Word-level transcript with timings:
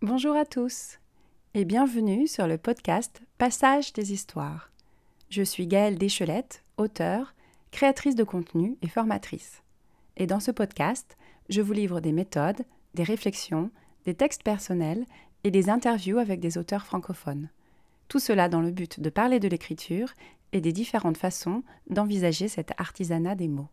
Bonjour 0.00 0.36
à 0.36 0.44
tous 0.44 0.98
et 1.54 1.64
bienvenue 1.64 2.26
sur 2.28 2.46
le 2.46 2.58
podcast 2.58 3.20
Passage 3.38 3.92
des 3.92 4.12
histoires. 4.12 4.70
Je 5.30 5.42
suis 5.42 5.66
Gaëlle 5.66 5.98
Deschelette, 5.98 6.62
auteure, 6.76 7.34
créatrice 7.72 8.14
de 8.14 8.24
contenu 8.24 8.76
et 8.82 8.88
formatrice. 8.88 9.62
Et 10.16 10.26
dans 10.26 10.40
ce 10.40 10.50
podcast, 10.50 11.16
je 11.48 11.60
vous 11.60 11.72
livre 11.72 12.00
des 12.00 12.12
méthodes, 12.12 12.62
des 12.94 13.02
réflexions, 13.02 13.70
des 14.04 14.14
textes 14.14 14.42
personnels 14.42 15.04
et 15.44 15.50
des 15.50 15.70
interviews 15.70 16.18
avec 16.18 16.40
des 16.40 16.58
auteurs 16.58 16.86
francophones. 16.86 17.48
Tout 18.08 18.20
cela 18.20 18.48
dans 18.48 18.62
le 18.62 18.70
but 18.70 19.00
de 19.00 19.10
parler 19.10 19.38
de 19.40 19.48
l'écriture 19.48 20.14
et 20.52 20.60
des 20.60 20.72
différentes 20.72 21.18
façons 21.18 21.62
d'envisager 21.88 22.48
cet 22.48 22.72
artisanat 22.78 23.34
des 23.34 23.48
mots. 23.48 23.68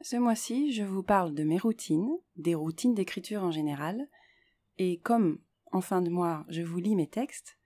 Ce 0.00 0.16
mois-ci, 0.16 0.72
je 0.72 0.84
vous 0.84 1.02
parle 1.02 1.34
de 1.34 1.44
mes 1.44 1.58
routines, 1.58 2.08
des 2.36 2.54
routines 2.54 2.94
d'écriture 2.94 3.42
en 3.42 3.50
général, 3.50 4.08
et 4.78 4.98
comme 5.00 5.38
en 5.70 5.80
fin 5.80 6.00
de 6.00 6.08
mois, 6.08 6.46
je 6.48 6.62
vous 6.62 6.78
lis 6.78 6.96
mes 6.96 7.08
textes, 7.08 7.58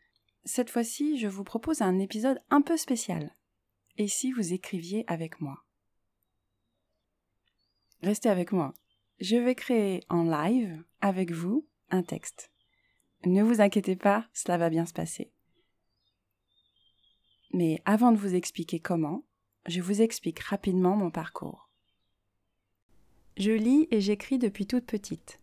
cette 0.44 0.70
fois-ci, 0.70 1.18
je 1.18 1.28
vous 1.28 1.44
propose 1.44 1.82
un 1.82 2.00
épisode 2.00 2.42
un 2.50 2.62
peu 2.62 2.76
spécial. 2.76 3.36
Et 3.96 4.08
si 4.08 4.32
vous 4.32 4.52
écriviez 4.52 5.04
avec 5.06 5.40
moi? 5.40 5.64
Restez 8.02 8.28
avec 8.28 8.50
moi. 8.50 8.74
Je 9.20 9.36
vais 9.36 9.54
créer 9.54 10.02
en 10.08 10.24
live, 10.24 10.82
avec 11.00 11.30
vous, 11.30 11.68
texte. 12.00 12.50
Ne 13.26 13.42
vous 13.42 13.60
inquiétez 13.60 13.96
pas, 13.96 14.24
cela 14.32 14.56
va 14.56 14.70
bien 14.70 14.86
se 14.86 14.94
passer. 14.94 15.30
Mais 17.52 17.82
avant 17.84 18.12
de 18.12 18.16
vous 18.16 18.34
expliquer 18.34 18.80
comment, 18.80 19.24
je 19.66 19.82
vous 19.82 20.00
explique 20.00 20.40
rapidement 20.40 20.96
mon 20.96 21.10
parcours. 21.10 21.68
Je 23.36 23.52
lis 23.52 23.88
et 23.90 24.00
j'écris 24.00 24.38
depuis 24.38 24.66
toute 24.66 24.86
petite, 24.86 25.38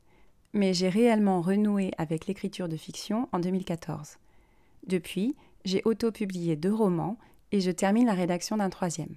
mais 0.54 0.74
j'ai 0.74 0.90
réellement 0.90 1.42
renoué 1.42 1.92
avec 1.98 2.26
l'écriture 2.26 2.68
de 2.68 2.78
fiction 2.78 3.30
en 3.32 3.40
2014. 3.40 4.18
Depuis, 4.88 5.36
j'ai 5.66 5.82
auto-publié 5.86 6.56
deux 6.56 6.74
romans 6.74 7.18
et 7.52 7.62
je 7.62 7.72
termine 7.72 8.08
la 8.08 8.14
rédaction 8.14 8.58
d'un 8.58 8.70
troisième. 8.70 9.16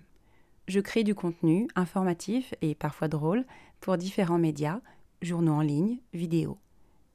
Je 0.68 0.80
crée 0.80 1.04
du 1.04 1.14
contenu 1.14 1.66
informatif 1.74 2.54
et 2.62 2.74
parfois 2.74 3.08
drôle 3.08 3.44
pour 3.80 3.96
différents 3.96 4.38
médias, 4.38 4.80
journaux 5.20 5.54
en 5.54 5.60
ligne, 5.60 5.98
vidéos. 6.12 6.58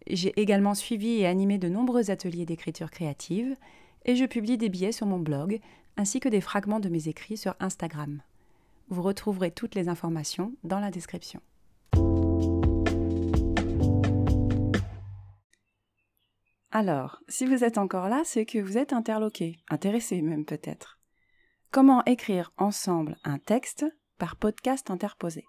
J'ai 0.10 0.40
également 0.40 0.74
suivi 0.74 1.20
et 1.20 1.28
animé 1.28 1.58
de 1.58 1.68
nombreux 1.68 2.12
ateliers 2.12 2.46
d'écriture 2.46 2.92
créative 2.92 3.56
et 4.06 4.16
je 4.16 4.26
publie 4.26 4.58
des 4.58 4.70
billets 4.70 4.94
sur 4.94 5.06
mon 5.06 5.20
blog 5.20 5.60
ainsi 5.98 6.22
que 6.22 6.30
des 6.30 6.40
fragments 6.40 6.80
de 6.80 6.88
mes 6.88 7.10
écrits 7.10 7.36
sur 7.36 7.56
Instagram. 7.60 8.22
Vous 8.88 9.02
retrouverez 9.02 9.52
toutes 9.52 9.76
les 9.76 9.90
informations 9.90 10.54
dans 10.64 10.80
la 10.80 10.92
description. 10.92 11.42
Alors, 16.72 17.22
si 17.28 17.46
vous 17.46 17.64
êtes 17.66 17.78
encore 17.78 18.08
là, 18.08 18.22
c'est 18.24 18.46
que 18.46 18.60
vous 18.60 18.78
êtes 18.78 18.94
interloqué, 18.94 19.58
intéressé 19.70 20.22
même 20.22 20.46
peut-être. 20.46 21.00
Comment 21.72 22.06
écrire 22.06 22.54
ensemble 22.58 23.18
un 23.26 23.40
texte 23.40 23.86
par 24.18 24.38
podcast 24.38 24.90
interposé? 24.90 25.44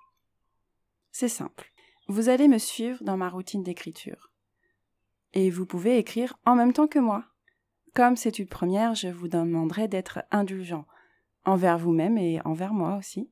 C'est 1.13 1.29
simple. 1.29 1.73
Vous 2.09 2.29
allez 2.29 2.49
me 2.49 2.59
suivre 2.59 3.05
dans 3.05 3.17
ma 3.17 3.29
routine 3.29 3.63
d'écriture. 3.63 4.28
Et 5.35 5.51
vous 5.51 5.67
pouvez 5.67 5.99
écrire 5.99 6.39
en 6.45 6.55
même 6.55 6.73
temps 6.73 6.87
que 6.87 6.99
moi. 6.99 7.25
Comme 7.95 8.17
c'est 8.17 8.39
une 8.39 8.49
première, 8.49 8.95
je 8.95 9.09
vous 9.09 9.29
demanderai 9.29 9.89
d'être 9.89 10.21
indulgent 10.31 10.87
envers 11.45 11.79
vous-même 11.79 12.19
et 12.19 12.41
envers 12.45 12.73
moi 12.73 12.97
aussi. 12.97 13.31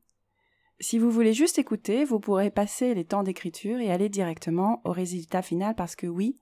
Si 0.79 0.99
vous 0.99 1.11
voulez 1.11 1.33
juste 1.33 1.59
écouter, 1.59 2.05
vous 2.05 2.21
pourrez 2.21 2.51
passer 2.51 2.95
les 2.95 3.05
temps 3.05 3.23
d'écriture 3.23 3.79
et 3.79 3.91
aller 3.91 4.09
directement 4.09 4.83
au 4.85 4.93
résultat 4.93 5.41
final 5.43 5.75
parce 5.75 5.97
que 5.97 6.07
oui, 6.07 6.41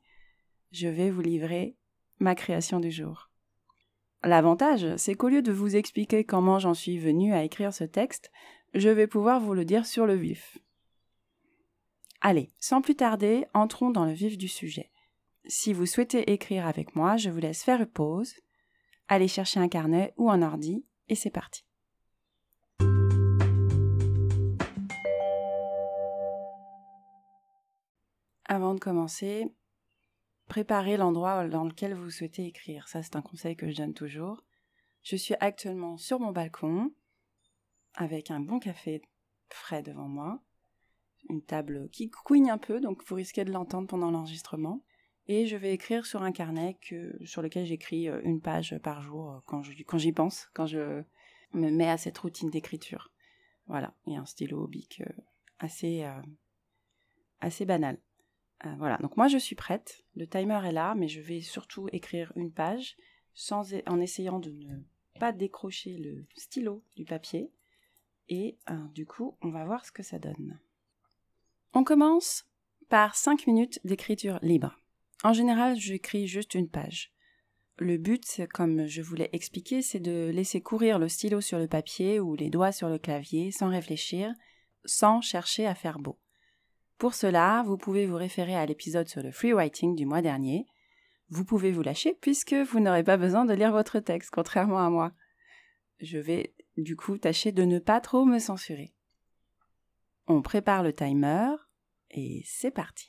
je 0.73 0.89
vais 0.89 1.11
vous 1.11 1.21
livrer 1.21 1.77
ma 2.19 2.35
création 2.35 2.81
du 2.81 2.91
jour. 2.91 3.31
L'avantage, 4.25 4.97
c'est 4.97 5.15
qu'au 5.15 5.29
lieu 5.29 5.43
de 5.43 5.53
vous 5.53 5.77
expliquer 5.77 6.25
comment 6.25 6.59
j'en 6.59 6.75
suis 6.75 6.99
venu 6.99 7.33
à 7.33 7.45
écrire 7.45 7.73
ce 7.73 7.85
texte, 7.85 8.33
je 8.73 8.89
vais 8.89 9.07
pouvoir 9.07 9.39
vous 9.39 9.55
le 9.55 9.65
dire 9.65 9.87
sur 9.87 10.07
le 10.07 10.15
vif. 10.15 10.59
Allez, 12.21 12.51
sans 12.59 12.81
plus 12.81 12.97
tarder, 12.97 13.45
entrons 13.53 13.91
dans 13.91 14.07
le 14.07 14.13
vif 14.13 14.39
du 14.39 14.49
sujet. 14.49 14.91
Si 15.47 15.75
vous 15.75 15.85
souhaitez 15.85 16.33
écrire 16.33 16.67
avec 16.67 16.97
moi, 16.97 17.19
je 17.19 17.29
vous 17.29 17.39
laisse 17.39 17.63
faire 17.63 17.81
une 17.81 17.87
pause, 17.87 18.35
allez 19.09 19.29
chercher 19.29 19.61
un 19.61 19.69
carnet 19.69 20.15
ou 20.17 20.31
un 20.31 20.41
ordi, 20.41 20.87
et 21.09 21.15
c'est 21.15 21.29
parti. 21.29 21.67
Avant 28.47 28.73
de 28.73 28.81
commencer, 28.81 29.55
préparez 30.47 30.97
l'endroit 30.97 31.47
dans 31.49 31.65
lequel 31.65 31.93
vous 31.93 32.11
souhaitez 32.11 32.47
écrire. 32.47 32.89
Ça, 32.89 33.03
c'est 33.03 33.17
un 33.17 33.23
conseil 33.23 33.55
que 33.55 33.71
je 33.71 33.77
donne 33.77 33.93
toujours. 33.93 34.43
Je 35.03 35.17
suis 35.17 35.35
actuellement 35.41 35.99
sur 35.99 36.21
mon 36.21 36.33
balcon 36.33 36.91
avec 37.93 38.31
un 38.31 38.41
bon 38.41 38.61
café 38.61 39.03
frais 39.51 39.83
devant 39.83 40.09
moi, 40.09 40.43
une 41.29 41.43
table 41.43 41.91
qui 41.91 42.11
couigne 42.11 42.51
un 42.51 42.59
peu, 42.59 42.81
donc 42.81 43.05
vous 43.07 43.15
risquez 43.17 43.45
de 43.45 43.53
l'entendre 43.53 43.89
pendant 43.89 44.11
l'enregistrement. 44.11 44.83
Et 45.27 45.47
je 45.47 45.57
vais 45.57 45.73
écrire 45.73 46.05
sur 46.05 46.23
un 46.23 46.33
carnet 46.33 46.77
que, 46.83 47.17
sur 47.25 47.41
lequel 47.41 47.65
j'écris 47.65 48.09
euh, 48.09 48.21
une 48.25 48.41
page 48.41 48.79
par 48.83 49.01
jour 49.01 49.31
euh, 49.31 49.39
quand, 49.47 49.63
quand 49.87 49.99
j'y 49.99 50.13
pense, 50.13 50.51
quand 50.53 50.67
je 50.67 51.03
me 51.55 51.71
mets 51.71 51.89
à 51.89 51.97
cette 51.97 52.19
routine 52.19 52.51
d'écriture. 52.51 53.11
Voilà, 53.67 53.95
et 54.07 54.17
un 54.17 54.27
stylo 54.27 54.67
bic 54.67 55.01
euh, 55.01 55.23
assez, 55.59 56.07
assez 57.41 57.65
banal. 57.65 57.99
Voilà, 58.79 58.97
donc 58.99 59.19
moi 59.19 59.29
je 59.29 59.37
suis 59.37 59.57
prête, 59.57 60.05
le 60.17 60.27
timer 60.27 60.59
est 60.65 60.73
là, 60.73 60.95
mais 60.95 61.07
je 61.07 61.21
vais 61.21 61.43
surtout 61.43 61.87
écrire 61.93 62.33
une 62.35 62.51
page 62.51 62.97
sans, 63.35 63.75
en 63.87 64.01
essayant 64.01 64.39
de 64.39 64.51
ne 64.51 64.79
pas 65.21 65.33
décrocher 65.33 65.99
le 65.99 66.25
stylo 66.35 66.83
du 66.97 67.05
papier. 67.05 67.51
Et 68.31 68.57
du 68.95 69.05
coup, 69.05 69.37
on 69.43 69.51
va 69.51 69.67
voir 69.67 69.85
ce 69.85 69.93
que 69.93 70.03
ça 70.03 70.19
donne. 70.19 70.59
On 71.75 71.85
commence 71.85 72.47
par 72.89 73.17
5 73.17 73.47
minutes 73.47 73.81
d'écriture 73.85 74.39
libre. 74.41 74.79
En 75.25 75.33
général, 75.33 75.77
j'écris 75.77 76.27
juste 76.29 76.55
une 76.55 76.69
page. 76.69 77.11
Le 77.79 77.97
but, 77.97 78.43
comme 78.53 78.87
je 78.87 79.01
vous 79.01 79.15
l'ai 79.15 79.31
expliqué, 79.33 79.81
c'est 79.81 79.99
de 79.99 80.31
laisser 80.31 80.61
courir 80.61 80.99
le 80.99 81.09
stylo 81.09 81.41
sur 81.41 81.59
le 81.59 81.67
papier 81.67 82.21
ou 82.21 82.37
les 82.37 82.51
doigts 82.51 82.73
sur 82.73 82.91
le 82.91 82.99
clavier 82.99 83.51
sans 83.51 83.71
réfléchir, 83.71 84.35
sans 84.85 85.23
chercher 85.23 85.67
à 85.67 85.75
faire 85.75 85.99
beau. 85.99 86.21
Pour 86.99 87.15
cela, 87.15 87.63
vous 87.67 87.79
pouvez 87.79 88.05
vous 88.05 88.17
référer 88.17 88.55
à 88.55 88.67
l'épisode 88.67 89.09
sur 89.09 89.23
le 89.23 89.33
free 89.33 89.55
writing 89.55 89.97
du 89.97 90.05
mois 90.05 90.21
dernier. 90.21 90.67
Vous 91.31 91.47
pouvez 91.47 91.73
vous 91.73 91.83
lâcher 91.83 92.17
puisque 92.21 92.53
vous 92.53 92.81
n'aurez 92.81 93.03
pas 93.03 93.17
besoin 93.17 93.47
de 93.47 93.55
lire 93.55 93.73
votre 93.73 94.01
texte, 94.01 94.29
contrairement 94.31 94.85
à 94.85 94.91
moi. 94.91 95.13
Je 96.01 96.19
vais 96.19 96.55
du 96.77 96.97
coup 96.97 97.17
tâcher 97.17 97.51
de 97.51 97.65
ne 97.65 97.79
pas 97.79 98.03
trop 98.03 98.27
me 98.27 98.39
censurer. 98.39 98.93
On 100.27 100.43
prépare 100.43 100.83
le 100.83 100.93
timer 100.93 101.49
et 102.11 102.43
c'est 102.45 102.71
parti. 102.71 103.07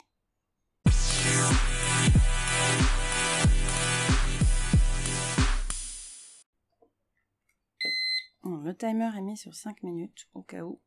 Le 8.45 8.75
timer 8.75 9.11
est 9.17 9.21
mis 9.21 9.37
sur 9.37 9.55
5 9.55 9.83
minutes 9.83 10.27
au 10.33 10.41
cas 10.41 10.63
où, 10.63 10.79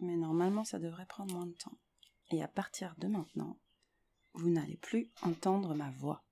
mais 0.00 0.16
normalement 0.16 0.64
ça 0.64 0.78
devrait 0.78 1.06
prendre 1.06 1.34
moins 1.34 1.46
de 1.46 1.52
temps 1.52 1.78
et 2.32 2.42
à 2.42 2.48
partir 2.48 2.94
de 2.98 3.06
maintenant, 3.06 3.58
vous 4.34 4.50
n'allez 4.50 4.78
plus 4.78 5.10
entendre 5.22 5.74
ma 5.74 5.90
voix. 5.90 6.24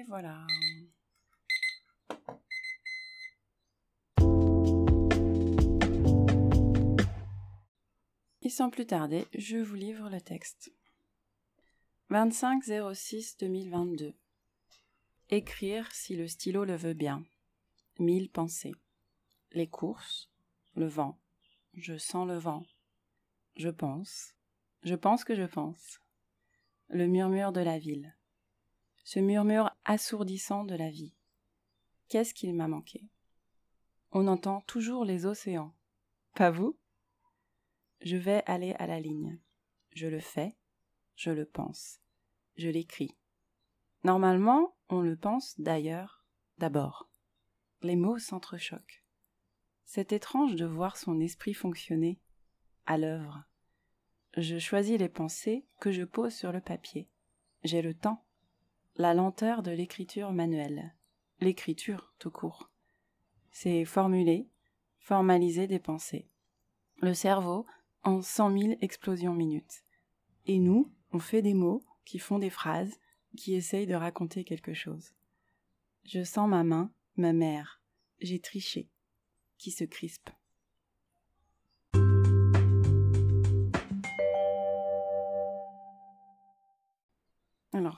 Et 0.00 0.04
voilà. 0.04 0.46
Et 8.40 8.48
sans 8.48 8.70
plus 8.70 8.86
tarder, 8.86 9.26
je 9.34 9.58
vous 9.58 9.74
livre 9.74 10.08
le 10.08 10.18
texte. 10.22 10.72
25 12.08 12.64
06 12.94 13.36
2022 13.40 14.14
Écrire 15.28 15.92
si 15.92 16.16
le 16.16 16.26
stylo 16.28 16.64
le 16.64 16.76
veut 16.76 16.94
bien. 16.94 17.22
Mille 17.98 18.30
pensées. 18.30 18.74
Les 19.52 19.66
courses. 19.66 20.30
Le 20.76 20.86
vent. 20.86 21.18
Je 21.74 21.98
sens 21.98 22.26
le 22.26 22.38
vent. 22.38 22.64
Je 23.56 23.68
pense. 23.68 24.34
Je 24.82 24.94
pense 24.94 25.24
que 25.24 25.34
je 25.34 25.44
pense. 25.44 26.00
Le 26.88 27.06
murmure 27.06 27.52
de 27.52 27.60
la 27.60 27.78
ville. 27.78 28.14
Ce 29.12 29.18
murmure 29.18 29.72
assourdissant 29.84 30.62
de 30.62 30.76
la 30.76 30.88
vie. 30.88 31.16
Qu'est-ce 32.06 32.32
qu'il 32.32 32.54
m'a 32.54 32.68
manqué? 32.68 33.08
On 34.12 34.28
entend 34.28 34.60
toujours 34.68 35.04
les 35.04 35.26
océans. 35.26 35.74
Pas 36.36 36.52
vous? 36.52 36.78
Je 38.02 38.16
vais 38.16 38.44
aller 38.46 38.72
à 38.74 38.86
la 38.86 39.00
ligne. 39.00 39.40
Je 39.96 40.06
le 40.06 40.20
fais. 40.20 40.56
Je 41.16 41.32
le 41.32 41.44
pense. 41.44 41.98
Je 42.54 42.68
l'écris. 42.68 43.16
Normalement, 44.04 44.76
on 44.90 45.00
le 45.00 45.16
pense 45.16 45.58
d'ailleurs 45.58 46.24
d'abord. 46.58 47.10
Les 47.82 47.96
mots 47.96 48.20
s'entrechoquent. 48.20 49.04
C'est 49.86 50.12
étrange 50.12 50.54
de 50.54 50.66
voir 50.66 50.96
son 50.96 51.18
esprit 51.18 51.52
fonctionner 51.52 52.20
à 52.86 52.96
l'œuvre. 52.96 53.42
Je 54.36 54.60
choisis 54.60 55.00
les 55.00 55.08
pensées 55.08 55.66
que 55.80 55.90
je 55.90 56.04
pose 56.04 56.32
sur 56.32 56.52
le 56.52 56.60
papier. 56.60 57.10
J'ai 57.64 57.82
le 57.82 57.94
temps. 57.94 58.24
La 59.00 59.14
lenteur 59.14 59.62
de 59.62 59.70
l'écriture 59.70 60.30
manuelle. 60.30 60.94
L'écriture 61.40 62.12
tout 62.18 62.30
court. 62.30 62.68
C'est 63.50 63.86
formuler, 63.86 64.46
formaliser 64.98 65.66
des 65.66 65.78
pensées. 65.78 66.28
Le 67.00 67.14
cerveau 67.14 67.64
en 68.02 68.20
cent 68.20 68.50
mille 68.50 68.76
explosions 68.82 69.32
minutes. 69.32 69.84
Et 70.44 70.58
nous, 70.58 70.92
on 71.12 71.18
fait 71.18 71.40
des 71.40 71.54
mots 71.54 71.82
qui 72.04 72.18
font 72.18 72.38
des 72.38 72.50
phrases, 72.50 73.00
qui 73.38 73.54
essayent 73.54 73.86
de 73.86 73.94
raconter 73.94 74.44
quelque 74.44 74.74
chose. 74.74 75.14
Je 76.04 76.22
sens 76.22 76.46
ma 76.46 76.62
main, 76.62 76.92
ma 77.16 77.32
mère, 77.32 77.80
j'ai 78.20 78.38
triché, 78.38 78.90
qui 79.56 79.70
se 79.70 79.84
crispe. 79.84 80.28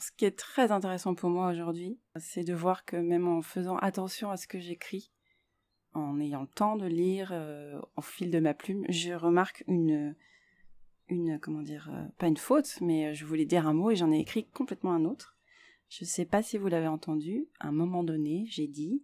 Ce 0.01 0.11
qui 0.13 0.25
est 0.25 0.39
très 0.39 0.73
intéressant 0.73 1.15
pour 1.15 1.31
moi 1.31 1.51
aujourd'hui, 1.51 1.99
c'est 2.17 2.45
de 2.45 2.55
voir 2.55 2.85
que 2.85 2.97
même 2.97 3.29
en 3.29 3.43
faisant 3.43 3.77
attention 3.77 4.31
à 4.31 4.37
ce 4.37 4.47
que 4.47 4.59
j'écris, 4.59 5.11
en 5.95 6.21
ayant 6.21 6.43
le 6.43 6.49
temps 6.49 6.77
de 6.77 6.87
lire 6.87 7.31
euh, 7.33 7.81
au 7.97 8.03
fil 8.03 8.31
de 8.31 8.39
ma 8.39 8.55
plume, 8.55 8.85
je 8.89 9.13
remarque 9.13 9.65
une, 9.67 10.15
une 11.09 11.39
comment 11.41 11.63
dire, 11.63 11.91
euh, 11.93 12.05
pas 12.19 12.29
une 12.29 12.37
faute, 12.37 12.79
mais 12.81 13.15
je 13.15 13.25
voulais 13.25 13.45
dire 13.45 13.67
un 13.67 13.75
mot 13.75 13.91
et 13.91 13.97
j'en 13.97 14.13
ai 14.13 14.21
écrit 14.21 14.47
complètement 14.47 14.93
un 14.93 15.05
autre. 15.05 15.37
Je 15.89 16.05
ne 16.05 16.09
sais 16.09 16.25
pas 16.25 16.43
si 16.43 16.57
vous 16.57 16.69
l'avez 16.69 16.89
entendu, 16.89 17.49
à 17.61 17.69
un 17.69 17.73
moment 17.73 18.03
donné, 18.03 18.47
j'ai 18.49 18.67
dit 18.67 19.03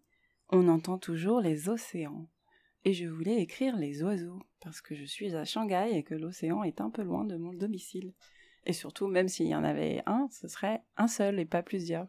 on 0.51 0.69
entend 0.69 0.99
toujours 0.99 1.41
les 1.41 1.69
océans. 1.69 2.29
Et 2.85 2.95
je 2.95 3.07
voulais 3.07 3.43
écrire 3.43 3.77
les 3.77 4.03
oiseaux, 4.03 4.41
parce 4.61 4.81
que 4.81 4.95
je 4.95 5.05
suis 5.05 5.35
à 5.35 5.45
Shanghai 5.45 5.91
et 5.93 6.03
que 6.03 6.15
l'océan 6.15 6.63
est 6.63 6.81
un 6.81 6.91
peu 6.91 7.03
loin 7.03 7.25
de 7.25 7.37
mon 7.37 7.53
domicile. 7.53 8.15
Et 8.69 8.75
surtout, 8.75 9.07
même 9.07 9.29
s'il 9.29 9.47
y 9.47 9.55
en 9.55 9.65
avait 9.65 10.03
un, 10.05 10.29
ce 10.31 10.47
serait 10.47 10.83
un 10.99 11.09
seul 11.09 11.41
et 11.41 11.47
pas 11.47 11.63
plusieurs. 11.63 12.07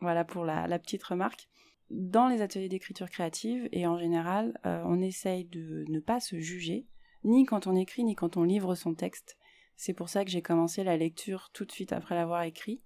Voilà 0.00 0.24
pour 0.24 0.44
la, 0.44 0.78
petite 0.78 1.04
remarque. 1.04 1.48
Dans 1.90 2.26
les 2.26 2.40
ateliers 2.40 2.70
d'écriture 2.70 3.10
créative, 3.10 3.68
et 3.70 3.86
en 3.86 3.98
général, 3.98 4.58
euh, 4.64 4.82
on 4.86 5.02
essaye 5.02 5.44
de 5.44 5.84
ne 5.88 6.00
pas 6.00 6.20
se 6.20 6.40
juger, 6.40 6.86
ni 7.22 7.44
quand 7.44 7.66
on 7.66 7.76
écrit, 7.76 8.02
ni 8.02 8.14
quand 8.14 8.38
on 8.38 8.44
livre 8.44 8.74
son 8.74 8.94
texte. 8.94 9.36
C'est 9.76 9.92
pour 9.92 10.08
ça 10.08 10.24
que 10.24 10.30
j'ai 10.30 10.40
commencé 10.40 10.84
la 10.84 10.96
lecture 10.96 11.50
tout 11.52 11.66
de 11.66 11.72
suite 11.72 11.92
après 11.92 12.14
l'avoir 12.14 12.44
écrit, 12.44 12.80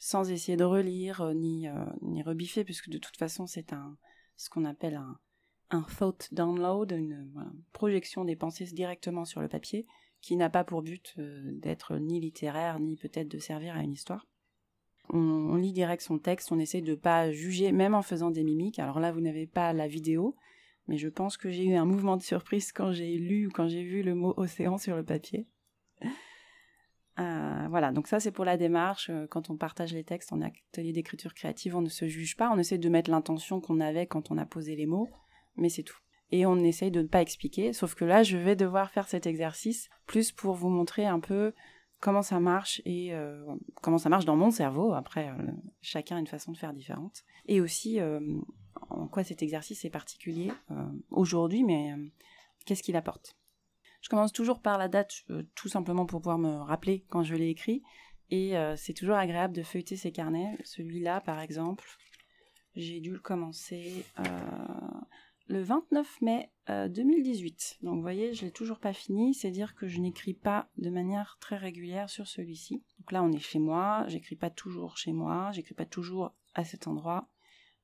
sans 0.00 0.28
essayer 0.28 0.56
de 0.56 0.64
relire 0.64 1.20
euh, 1.20 1.34
ni, 1.34 1.68
euh, 1.68 1.72
ni 2.02 2.24
rebiffer, 2.24 2.64
puisque 2.64 2.90
de 2.90 2.98
toute 2.98 3.16
façon 3.16 3.46
c'est 3.46 3.72
un 3.72 3.96
ce 4.36 4.50
qu'on 4.50 4.64
appelle 4.64 4.96
un, 4.96 5.18
un 5.70 5.82
thought 5.82 6.32
download, 6.32 6.90
une 6.92 7.32
projection 7.72 8.24
des 8.24 8.36
pensées 8.36 8.64
directement 8.66 9.24
sur 9.24 9.40
le 9.40 9.48
papier, 9.48 9.86
qui 10.20 10.36
n'a 10.36 10.50
pas 10.50 10.64
pour 10.64 10.82
but 10.82 11.14
euh, 11.18 11.52
d'être 11.52 11.96
ni 11.96 12.20
littéraire, 12.20 12.80
ni 12.80 12.96
peut-être 12.96 13.28
de 13.28 13.38
servir 13.38 13.76
à 13.76 13.82
une 13.82 13.92
histoire. 13.92 14.26
On, 15.10 15.54
lit 15.54 15.72
direct 15.72 16.02
son 16.02 16.18
texte, 16.18 16.52
on 16.52 16.58
essaie 16.58 16.82
de 16.82 16.94
pas 16.94 17.32
juger, 17.32 17.72
même 17.72 17.94
en 17.94 18.02
faisant 18.02 18.30
des 18.30 18.44
mimiques. 18.44 18.78
Alors 18.78 19.00
là, 19.00 19.10
vous 19.10 19.22
n'avez 19.22 19.46
pas 19.46 19.72
la 19.72 19.88
vidéo, 19.88 20.36
mais 20.86 20.98
je 20.98 21.08
pense 21.08 21.38
que 21.38 21.50
j'ai 21.50 21.64
eu 21.64 21.74
un 21.76 21.86
mouvement 21.86 22.18
de 22.18 22.22
surprise 22.22 22.72
quand 22.72 22.92
j'ai 22.92 23.16
lu 23.16 23.46
ou 23.46 23.50
quand 23.50 23.68
j'ai 23.68 23.84
vu 23.84 24.02
le 24.02 24.14
mot 24.14 24.34
océan 24.36 24.76
sur 24.76 24.96
le 24.96 25.04
papier. 25.04 25.46
Euh, 27.18 27.66
voilà, 27.68 27.90
donc 27.90 28.06
ça 28.06 28.20
c'est 28.20 28.30
pour 28.30 28.44
la 28.44 28.56
démarche. 28.56 29.10
Euh, 29.10 29.26
quand 29.26 29.50
on 29.50 29.56
partage 29.56 29.92
les 29.92 30.04
textes 30.04 30.32
en 30.32 30.40
atelier 30.40 30.92
d'écriture 30.92 31.34
créative, 31.34 31.74
on 31.74 31.80
ne 31.80 31.88
se 31.88 32.06
juge 32.06 32.36
pas, 32.36 32.50
on 32.52 32.58
essaie 32.58 32.78
de 32.78 32.88
mettre 32.88 33.10
l'intention 33.10 33.60
qu'on 33.60 33.80
avait 33.80 34.06
quand 34.06 34.30
on 34.30 34.38
a 34.38 34.46
posé 34.46 34.76
les 34.76 34.86
mots, 34.86 35.08
mais 35.56 35.68
c'est 35.68 35.82
tout. 35.82 35.98
Et 36.30 36.46
on 36.46 36.56
essaye 36.56 36.90
de 36.90 37.02
ne 37.02 37.08
pas 37.08 37.22
expliquer, 37.22 37.72
sauf 37.72 37.94
que 37.94 38.04
là 38.04 38.22
je 38.22 38.36
vais 38.36 38.56
devoir 38.56 38.90
faire 38.90 39.08
cet 39.08 39.26
exercice 39.26 39.88
plus 40.06 40.32
pour 40.32 40.54
vous 40.54 40.68
montrer 40.68 41.06
un 41.06 41.20
peu 41.20 41.54
comment 42.00 42.22
ça 42.22 42.38
marche 42.38 42.82
et 42.84 43.14
euh, 43.14 43.44
comment 43.82 43.98
ça 43.98 44.08
marche 44.08 44.24
dans 44.24 44.36
mon 44.36 44.50
cerveau. 44.50 44.92
Après, 44.92 45.30
chacun 45.80 46.16
a 46.16 46.20
une 46.20 46.26
façon 46.26 46.52
de 46.52 46.58
faire 46.58 46.74
différente. 46.74 47.24
Et 47.46 47.60
aussi 47.60 47.98
en 48.90 49.08
quoi 49.08 49.24
cet 49.24 49.42
exercice 49.42 49.84
est 49.84 49.90
particulier 49.90 50.52
aujourd'hui, 51.10 51.64
mais 51.64 51.94
qu'est-ce 52.66 52.82
qu'il 52.82 52.96
apporte? 52.96 53.38
Je 54.00 54.08
commence 54.08 54.32
toujours 54.32 54.60
par 54.60 54.78
la 54.78 54.88
date, 54.88 55.24
euh, 55.30 55.42
tout 55.54 55.68
simplement 55.68 56.06
pour 56.06 56.20
pouvoir 56.20 56.38
me 56.38 56.56
rappeler 56.62 57.04
quand 57.08 57.22
je 57.24 57.34
l'ai 57.34 57.48
écrit. 57.48 57.82
Et 58.30 58.56
euh, 58.56 58.76
c'est 58.76 58.92
toujours 58.92 59.16
agréable 59.16 59.54
de 59.54 59.62
feuilleter 59.62 59.96
ces 59.96 60.12
carnets. 60.12 60.56
Celui-là, 60.64 61.20
par 61.20 61.40
exemple, 61.40 61.84
j'ai 62.76 63.00
dû 63.00 63.10
le 63.10 63.18
commencer 63.18 64.04
euh, 64.20 64.22
le 65.48 65.62
29 65.62 66.20
mai 66.22 66.50
2018. 66.68 67.78
Donc 67.82 67.96
vous 67.96 68.02
voyez, 68.02 68.34
je 68.34 68.44
l'ai 68.44 68.52
toujours 68.52 68.78
pas 68.78 68.92
fini. 68.92 69.34
C'est 69.34 69.50
dire 69.50 69.74
que 69.74 69.88
je 69.88 70.00
n'écris 70.00 70.34
pas 70.34 70.68
de 70.76 70.90
manière 70.90 71.38
très 71.40 71.56
régulière 71.56 72.10
sur 72.10 72.26
celui-ci. 72.26 72.82
Donc 72.98 73.12
là, 73.12 73.22
on 73.22 73.32
est 73.32 73.38
chez 73.38 73.58
moi. 73.58 74.04
J'écris 74.08 74.36
pas 74.36 74.50
toujours 74.50 74.96
chez 74.96 75.12
moi. 75.12 75.50
J'écris 75.52 75.74
pas 75.74 75.86
toujours 75.86 76.34
à 76.54 76.64
cet 76.64 76.86
endroit. 76.86 77.28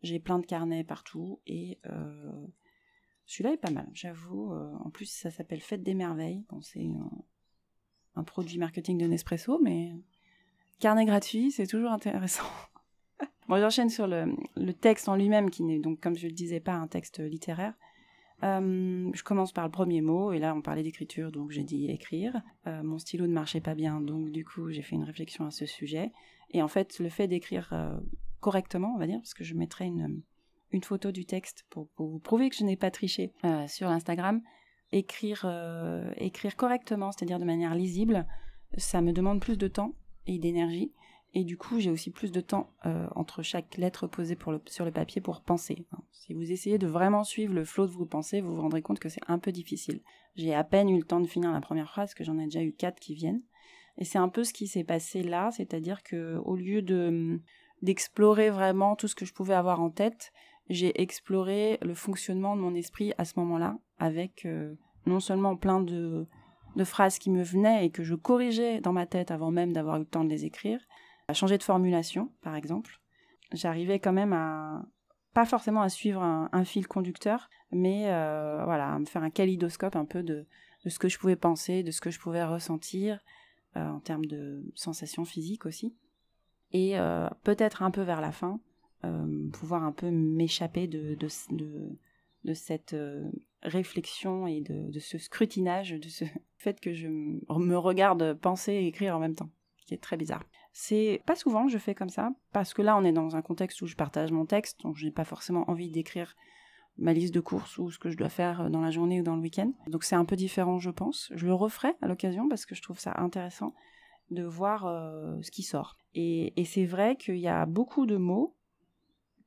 J'ai 0.03 0.21
plein 0.21 0.39
de 0.39 0.47
carnets 0.47 0.85
partout 0.85 1.41
et 1.47 1.79
celui-là 3.27 3.55
est 3.55 3.59
pas 3.59 3.71
mal, 3.71 3.89
j'avoue. 3.93 4.53
Euh, 4.53 4.75
en 4.85 4.91
plus, 4.91 5.07
ça 5.07 5.31
s'appelle 5.31 5.61
Fête 5.61 5.83
des 5.83 5.95
Merveilles. 5.95 6.45
Bon, 6.51 6.61
c'est 6.61 6.87
un, 8.15 8.25
produit 8.25 8.59
marketing 8.59 8.99
de 8.99 9.07
Nespresso, 9.07 9.59
mais 9.63 9.93
carnet 10.79 11.07
gratuit, 11.07 11.51
c'est 11.51 11.67
toujours 11.67 11.91
intéressant. 11.91 12.45
Bon, 13.49 13.59
j'enchaîne 13.61 13.91
sur 13.91 14.07
le, 14.07 14.35
texte 14.73 15.09
en 15.09 15.17
lui-même, 15.17 15.51
qui 15.51 15.63
n'est 15.63 15.79
donc, 15.79 16.01
comme 16.01 16.17
je 16.17 16.27
le 16.27 16.33
disais, 16.33 16.61
pas 16.61 16.75
un 16.75 16.87
texte 16.87 17.21
littéraire. 17.21 17.75
Euh, 18.43 19.11
je 19.15 19.23
commence 19.23 19.53
par 19.53 19.65
le 19.65 19.71
premier 19.71 20.01
mot, 20.01 20.33
et 20.33 20.39
là 20.39 20.55
on 20.55 20.61
parlait 20.61 20.83
d'écriture, 20.83 21.33
donc 21.33 21.51
j'ai 21.51 21.63
dit 21.63 21.91
écrire. 21.91 22.43
Euh, 22.67 22.83
mon 22.83 22.99
stylo 22.99 23.27
ne 23.27 23.33
marchait 23.33 23.61
pas 23.61 23.75
bien, 23.75 24.01
donc 24.01 24.31
du 24.31 24.45
coup 24.45 24.71
j'ai 24.71 24.83
fait 24.83 24.97
une 24.97 25.05
réflexion 25.05 25.47
à 25.47 25.51
ce 25.51 25.67
sujet. 25.67 26.13
Et 26.51 26.63
en 26.63 26.69
fait, 26.69 26.99
le 26.99 27.09
fait 27.09 27.27
d'écrire 27.27 27.73
correctement, 28.45 28.93
on 28.95 28.99
va 28.99 29.07
dire, 29.07 29.21
parce 29.21 29.33
que 29.33 29.43
je 29.43 29.55
mettrais 29.55 29.87
une, 29.87 30.23
photo 30.83 31.13
du 31.13 31.25
texte 31.25 31.65
pour, 31.71 31.89
vous 31.97 32.19
prouver 32.19 32.51
que 32.51 32.57
je 32.57 32.65
n'ai 32.65 32.77
pas 32.77 32.91
triché 32.91 33.33
euh, 33.45 33.67
sur 33.69 33.89
Instagram. 33.89 34.43
Écrire, 34.93 35.45
euh, 35.47 36.13
écrire 36.19 36.55
correctement, 36.55 37.11
c'est-à-dire 37.11 37.39
de 37.39 37.47
manière 37.47 37.75
lisible, 37.75 38.27
ça 38.77 39.01
me 39.01 39.13
demande 39.13 39.41
plus 39.41 39.57
de 39.57 39.67
temps 39.67 39.95
et 40.27 40.39
d'énergie. 40.39 40.93
Et 41.35 41.43
du 41.43 41.57
coup, 41.57 41.81
j'ai 41.81 41.91
aussi 41.91 42.11
plus 42.11 42.31
de 42.31 42.41
temps 42.41 42.71
euh, 42.87 43.09
entre 43.17 43.43
chaque 43.43 43.77
lettre 43.77 44.07
posée 44.07 44.39
sur 44.67 44.85
le 44.85 44.93
papier 44.93 45.21
pour 45.21 45.41
penser. 45.41 45.85
Si 46.13 46.33
vous 46.33 46.53
essayez 46.53 46.79
de 46.79 46.87
vraiment 46.87 47.25
suivre 47.25 47.53
le 47.53 47.65
flot 47.65 47.87
de 47.87 47.93
vos 47.93 48.07
pensées, 48.07 48.41
vous 48.41 48.55
vous 48.55 48.63
rendrez 48.63 48.83
compte 48.83 49.01
que 49.01 49.09
c'est 49.09 49.21
un 49.27 49.41
peu 49.41 49.51
difficile. 49.51 50.01
J'ai 50.37 50.55
à 50.55 50.63
peine 50.63 50.89
eu 50.89 50.97
le 50.97 51.05
temps 51.05 51.21
de 51.21 51.27
finir 51.27 51.53
la 51.53 51.61
première 51.61 51.91
phrase, 51.91 52.15
que 52.15 52.23
j'en 52.23 52.39
ai 52.39 52.45
déjà 52.45 52.63
eu 52.63 52.73
quatre 52.73 53.01
qui 53.01 53.15
viennent. 53.15 53.43
Et 53.99 54.05
c'est 54.05 54.19
un 54.19 54.29
peu 54.29 54.45
ce 54.45 54.53
qui 54.53 54.69
s'est 54.69 54.85
passé 54.85 55.23
là, 55.23 55.51
c'est-à-dire 55.51 56.03
que 56.03 56.37
au 56.45 56.57
lieu 56.57 56.83
de 56.83 57.41
d'explorer 57.83 58.49
vraiment 58.49 58.97
tout 58.97 59.09
ce 59.09 59.15
que 59.15 59.27
je 59.27 59.35
pouvais 59.35 59.55
avoir 59.55 59.81
en 59.81 59.91
tête, 59.91 60.33
j'ai 60.71 61.01
exploré 61.03 61.79
le 61.83 61.95
fonctionnement 61.95 62.57
de 62.57 62.63
mon 62.63 62.75
esprit 62.75 63.13
à 63.19 63.25
ce 63.27 63.39
moment-là, 63.41 63.77
avec 63.99 64.47
euh, 64.47 64.75
non 65.07 65.21
seulement 65.21 65.57
plein 65.57 65.81
de, 65.81 66.27
phrases 66.85 67.19
qui 67.19 67.31
me 67.31 67.43
venaient 67.43 67.85
et 67.85 67.91
que 67.91 68.03
je 68.03 68.15
corrigeais 68.15 68.81
dans 68.81 68.93
ma 68.93 69.07
tête 69.07 69.31
avant 69.31 69.51
même 69.51 69.73
d'avoir 69.73 69.97
eu 69.97 70.01
le 70.01 70.07
temps 70.07 70.25
de 70.25 70.31
les 70.31 70.45
écrire, 70.45 70.81
à 71.29 71.35
changer 71.35 71.59
de 71.59 71.63
formulation, 71.63 72.31
par 72.43 72.55
exemple. 72.55 73.01
J'arrivais 73.53 73.99
quand 73.99 74.13
même 74.13 74.33
à, 74.33 74.85
pas 75.33 75.45
forcément 75.45 75.83
à 75.83 75.89
suivre 75.89 76.23
un, 76.23 76.65
fil 76.65 76.87
conducteur, 76.87 77.51
mais 77.71 78.11
euh, 78.11 78.65
voilà, 78.65 78.95
à 78.95 78.99
me 78.99 79.05
faire 79.05 79.23
un 79.23 79.31
kaléidoscope 79.31 79.97
un 79.97 80.05
peu 80.05 80.23
de, 80.23 80.47
de, 80.85 80.91
ce 80.91 80.99
que 80.99 81.09
je 81.09 81.19
pouvais 81.19 81.37
penser, 81.37 81.83
de 81.83 81.91
ce 81.91 82.01
que 82.01 82.11
je 82.11 82.21
pouvais 82.21 82.45
ressentir, 82.45 83.21
euh, 83.77 83.89
en 83.89 83.99
termes 83.99 84.27
de 84.27 84.65
sensations 84.77 85.25
physiques 85.25 85.67
aussi. 85.67 85.97
et 86.71 86.97
euh, 86.97 87.29
peut-être 87.43 87.83
un 87.83 87.91
peu 87.91 88.03
vers 88.03 88.21
la 88.21 88.31
fin, 88.31 88.61
pouvoir 89.53 89.83
un 89.83 89.93
peu 89.93 90.11
m'échapper 90.11 90.87
de, 90.87 91.15
de, 91.17 91.29
de, 92.45 92.55
cette 92.55 92.95
euh, 92.95 93.29
réflexion 93.63 94.47
et 94.47 94.61
de, 94.63 94.91
de, 94.91 94.99
ce 94.99 95.19
scrutinage, 95.19 95.91
de 95.91 96.09
ce 96.09 96.25
fait 96.57 96.81
que 96.81 96.95
je 96.95 97.09
me 97.09 97.77
regarde 97.77 98.33
penser 98.35 98.73
et 98.73 98.87
écrire 98.87 99.17
en 99.17 99.19
même 99.19 99.35
temps, 99.35 99.51
qui 99.87 99.93
est 99.93 100.03
très 100.03 100.17
bizarre. 100.17 100.45
C'est 100.77 101.23
pas 101.25 101.37
souvent 101.37 101.67
que 101.67 101.73
je 101.73 101.79
fais 101.79 101.95
comme 101.95 102.09
ça, 102.09 102.33
parce 102.53 102.75
que 102.75 102.83
là 102.83 102.97
on 102.97 103.05
est 103.05 103.13
dans 103.13 103.37
un 103.37 103.43
contexte 103.43 103.81
où 103.81 103.87
je 103.87 103.95
partage 103.95 104.33
mon 104.33 104.45
texte, 104.45 104.81
donc 104.83 104.97
je 104.97 105.07
n'ai 105.07 105.13
pas 105.13 105.25
forcément 105.25 105.71
envie 105.71 105.89
d'écrire 105.89 106.35
ma 106.99 107.13
liste 107.13 107.33
de 107.33 107.39
courses 107.39 107.79
ou 107.79 107.93
ce 107.93 107.99
que 107.99 108.11
je 108.11 108.17
dois 108.17 108.29
faire 108.29 108.71
dans 108.71 108.81
la 108.81 108.91
journée 108.91 109.21
ou 109.21 109.25
dans 109.25 109.37
le 109.37 109.43
week-end. 109.43 109.73
Donc 109.87 110.03
c'est 110.03 110.17
un 110.17 110.25
peu 110.25 110.35
différent, 110.35 110.81
je 110.81 110.91
pense. 110.91 111.31
Je 111.35 111.47
le 111.47 111.55
referai 111.55 111.95
à 112.03 112.09
l'occasion 112.09 112.49
parce 112.49 112.67
que 112.67 112.75
je 112.75 112.83
trouve 112.83 112.99
ça 112.99 113.15
intéressant 113.19 113.73
de 114.31 114.43
voir 114.43 114.87
euh, 114.87 115.41
ce 115.43 115.51
qui 115.53 115.63
sort. 115.63 115.97
Et, 116.15 116.53
c'est 116.65 116.87
vrai 116.87 117.17
qu'il 117.17 117.39
y 117.39 117.49
a 117.49 117.67
beaucoup 117.67 118.07
de 118.07 118.17
mots 118.17 118.57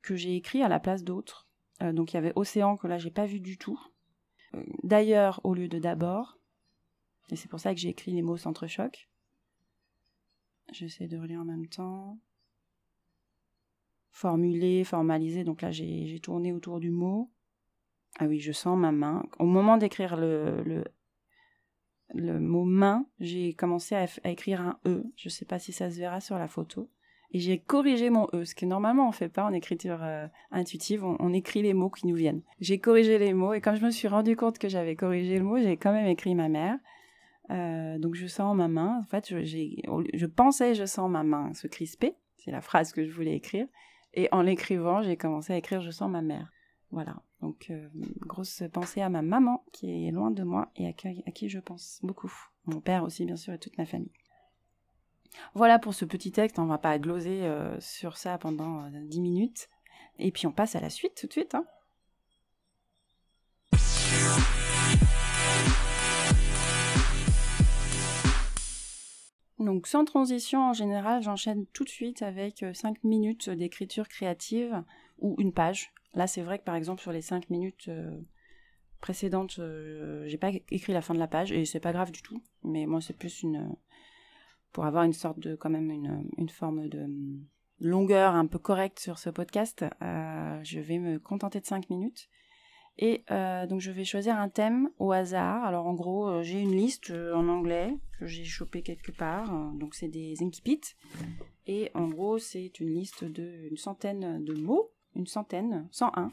que 0.02 0.16
j'ai 0.16 0.34
écrits 0.36 0.62
à 0.62 0.68
la 0.68 0.80
place 0.80 1.04
d'autres. 1.04 1.46
Euh, 1.82 1.92
donc 1.92 2.12
il 2.12 2.16
y 2.16 2.18
avait 2.18 2.32
Océan 2.36 2.78
que 2.78 2.86
là 2.86 2.98
j'ai 2.98 3.10
pas 3.10 3.26
vu 3.26 3.40
du 3.40 3.58
tout. 3.58 3.78
Euh, 4.54 4.62
d'ailleurs 4.82 5.40
au 5.44 5.54
lieu 5.54 5.68
de 5.68 5.78
d'abord. 5.78 6.38
Et 7.30 7.36
c'est 7.36 7.48
pour 7.48 7.60
ça 7.60 7.74
que 7.74 7.80
j'ai 7.80 7.90
écrit 7.90 8.12
les 8.12 8.22
mots 8.22 8.38
centre-choc. 8.38 9.08
J'essaie 10.72 11.08
de 11.08 11.18
relire 11.18 11.40
en 11.40 11.44
même 11.44 11.66
temps 11.66 12.18
formuler, 14.10 14.84
formaliser. 14.84 15.44
Donc 15.44 15.62
là, 15.62 15.70
j'ai 15.70 16.18
tourné 16.20 16.52
autour 16.52 16.80
du 16.80 16.90
mot. 16.90 17.30
Ah 18.18 18.26
oui, 18.26 18.40
je 18.40 18.52
sens 18.52 18.76
ma 18.76 18.90
main. 18.90 19.22
Au 19.38 19.46
moment 19.46 19.76
d'écrire 19.76 20.16
le, 20.16 20.84
le, 22.14 22.40
mot 22.40 22.64
main, 22.64 23.06
j'ai 23.20 23.54
commencé 23.54 23.94
à, 23.94 24.06
écrire 24.24 24.60
un 24.60 24.78
E. 24.86 25.04
Je 25.16 25.28
ne 25.28 25.30
sais 25.30 25.44
pas 25.44 25.58
si 25.58 25.72
ça 25.72 25.90
se 25.90 25.98
verra 25.98 26.20
sur 26.20 26.36
la 26.36 26.48
photo. 26.48 26.90
Et 27.30 27.38
j'ai 27.38 27.58
corrigé 27.58 28.08
mon 28.08 28.26
E, 28.32 28.44
ce 28.44 28.54
que 28.54 28.64
normalement 28.64 29.06
on 29.06 29.12
fait 29.12 29.28
pas 29.28 29.44
en 29.44 29.52
écriture 29.52 30.02
euh, 30.02 30.26
intuitive, 30.50 31.04
on, 31.04 31.32
écrit 31.34 31.60
les 31.60 31.74
mots 31.74 31.90
qui 31.90 32.06
nous 32.06 32.14
viennent. 32.16 32.40
J'ai 32.58 32.80
corrigé 32.80 33.18
les 33.18 33.34
mots 33.34 33.52
et 33.52 33.60
quand 33.60 33.76
je 33.76 33.84
me 33.84 33.90
suis 33.90 34.08
rendu 34.08 34.34
compte 34.34 34.58
que 34.58 34.68
j'avais 34.68 34.96
corrigé 34.96 35.38
le 35.38 35.44
mot, 35.44 35.58
j'ai 35.58 35.76
quand 35.76 35.92
même 35.92 36.06
écrit 36.06 36.34
ma 36.34 36.48
mère. 36.48 36.78
Euh, 37.50 37.98
donc 37.98 38.14
je 38.14 38.26
sens 38.26 38.54
ma 38.56 38.68
main. 38.68 39.00
En 39.00 39.04
fait, 39.04 39.28
je, 39.28 40.26
pensais 40.26 40.74
je 40.74 40.84
sens 40.84 41.10
ma 41.10 41.22
main 41.22 41.52
se 41.54 41.66
crisper. 41.66 42.14
C'est 42.36 42.50
la 42.50 42.60
phrase 42.60 42.92
que 42.92 43.04
je 43.04 43.12
voulais 43.12 43.34
écrire. 43.34 43.66
Et 44.14 44.28
en 44.32 44.42
l'écrivant, 44.42 45.02
j'ai 45.02 45.16
commencé 45.16 45.52
à 45.52 45.56
écrire 45.56 45.80
Je 45.80 45.90
sens 45.90 46.10
ma 46.10 46.22
mère. 46.22 46.50
Voilà. 46.90 47.16
Donc, 47.40 47.66
euh, 47.70 47.88
grosse 48.20 48.62
pensée 48.72 49.00
à 49.00 49.08
ma 49.08 49.22
maman 49.22 49.64
qui 49.72 50.06
est 50.06 50.10
loin 50.10 50.30
de 50.30 50.42
moi 50.42 50.70
et 50.76 50.88
à 50.88 50.92
qui, 50.92 51.48
je 51.48 51.58
pense 51.58 52.00
beaucoup. 52.02 52.32
Mon 52.66 52.80
père 52.80 53.04
aussi, 53.04 53.24
bien 53.24 53.36
sûr, 53.36 53.52
et 53.52 53.58
toute 53.58 53.78
ma 53.78 53.86
famille. 53.86 54.12
Voilà 55.54 55.78
pour 55.78 55.94
ce 55.94 56.04
petit 56.04 56.32
texte. 56.32 56.58
On 56.58 56.66
va 56.66 56.78
pas 56.78 56.98
gloser 56.98 57.44
euh, 57.44 57.78
sur 57.80 58.16
ça 58.16 58.38
pendant 58.38 58.84
euh, 58.84 58.88
dix 59.02 59.18
10 59.18 59.20
minutes. 59.20 59.68
Et 60.18 60.32
puis 60.32 60.46
on 60.46 60.52
passe 60.52 60.74
à 60.74 60.80
la 60.80 60.90
suite 60.90 61.14
tout 61.14 61.26
de 61.28 61.32
suite. 61.32 61.54
Hein. 61.54 61.64
Donc 69.58 69.88
sans 69.88 70.04
transition, 70.04 70.70
en 70.70 70.72
général, 70.72 71.22
j'enchaîne 71.22 71.66
tout 71.66 71.84
de 71.84 71.88
suite 71.88 72.22
avec 72.22 72.64
5 72.72 72.96
euh, 72.96 73.08
minutes 73.08 73.50
d'écriture 73.50 74.08
créative 74.08 74.84
ou 75.18 75.34
une 75.38 75.52
page. 75.52 75.92
Là, 76.14 76.26
c'est 76.26 76.42
vrai 76.42 76.58
que 76.58 76.64
par 76.64 76.76
exemple 76.76 77.02
sur 77.02 77.12
les 77.12 77.22
5 77.22 77.50
minutes 77.50 77.88
euh, 77.88 78.20
précédentes, 79.00 79.58
euh, 79.58 80.24
j'ai 80.26 80.38
pas 80.38 80.50
écrit 80.70 80.92
la 80.92 81.02
fin 81.02 81.12
de 81.12 81.18
la 81.18 81.26
page 81.26 81.50
et 81.50 81.64
c'est 81.64 81.80
pas 81.80 81.92
grave 81.92 82.12
du 82.12 82.22
tout. 82.22 82.40
Mais 82.62 82.86
moi, 82.86 83.00
c'est 83.00 83.16
plus 83.16 83.42
une 83.42 83.74
pour 84.72 84.84
avoir 84.84 85.04
une 85.04 85.12
sorte 85.12 85.40
de 85.40 85.56
quand 85.56 85.70
même 85.70 85.90
une, 85.90 86.24
une 86.36 86.50
forme 86.50 86.88
de 86.88 87.06
longueur 87.80 88.34
un 88.34 88.46
peu 88.46 88.58
correcte 88.58 89.00
sur 89.00 89.18
ce 89.18 89.30
podcast. 89.30 89.84
je 90.00 90.78
vais 90.78 90.98
me 90.98 91.18
contenter 91.18 91.58
de 91.58 91.66
5 91.66 91.90
minutes. 91.90 92.28
Et 92.98 93.24
euh, 93.30 93.66
donc 93.66 93.80
je 93.80 93.92
vais 93.92 94.04
choisir 94.04 94.36
un 94.36 94.48
thème 94.48 94.90
au 94.98 95.12
hasard. 95.12 95.64
Alors 95.64 95.86
en 95.86 95.94
gros, 95.94 96.28
euh, 96.28 96.42
j'ai 96.42 96.60
une 96.60 96.74
liste 96.74 97.10
euh, 97.10 97.32
en 97.32 97.48
anglais 97.48 97.96
que 98.18 98.26
j'ai 98.26 98.44
chopé 98.44 98.82
quelque 98.82 99.12
part. 99.12 99.48
donc 99.74 99.94
c'est 99.94 100.08
des 100.08 100.42
incipits. 100.42 100.80
Et 101.66 101.90
en 101.94 102.08
gros, 102.08 102.38
c'est 102.38 102.80
une 102.80 102.92
liste 102.92 103.24
de 103.24 103.68
une 103.70 103.76
centaine 103.76 104.42
de 104.42 104.54
mots, 104.54 104.90
une 105.14 105.26
centaine, 105.26 105.86
101. 105.92 106.30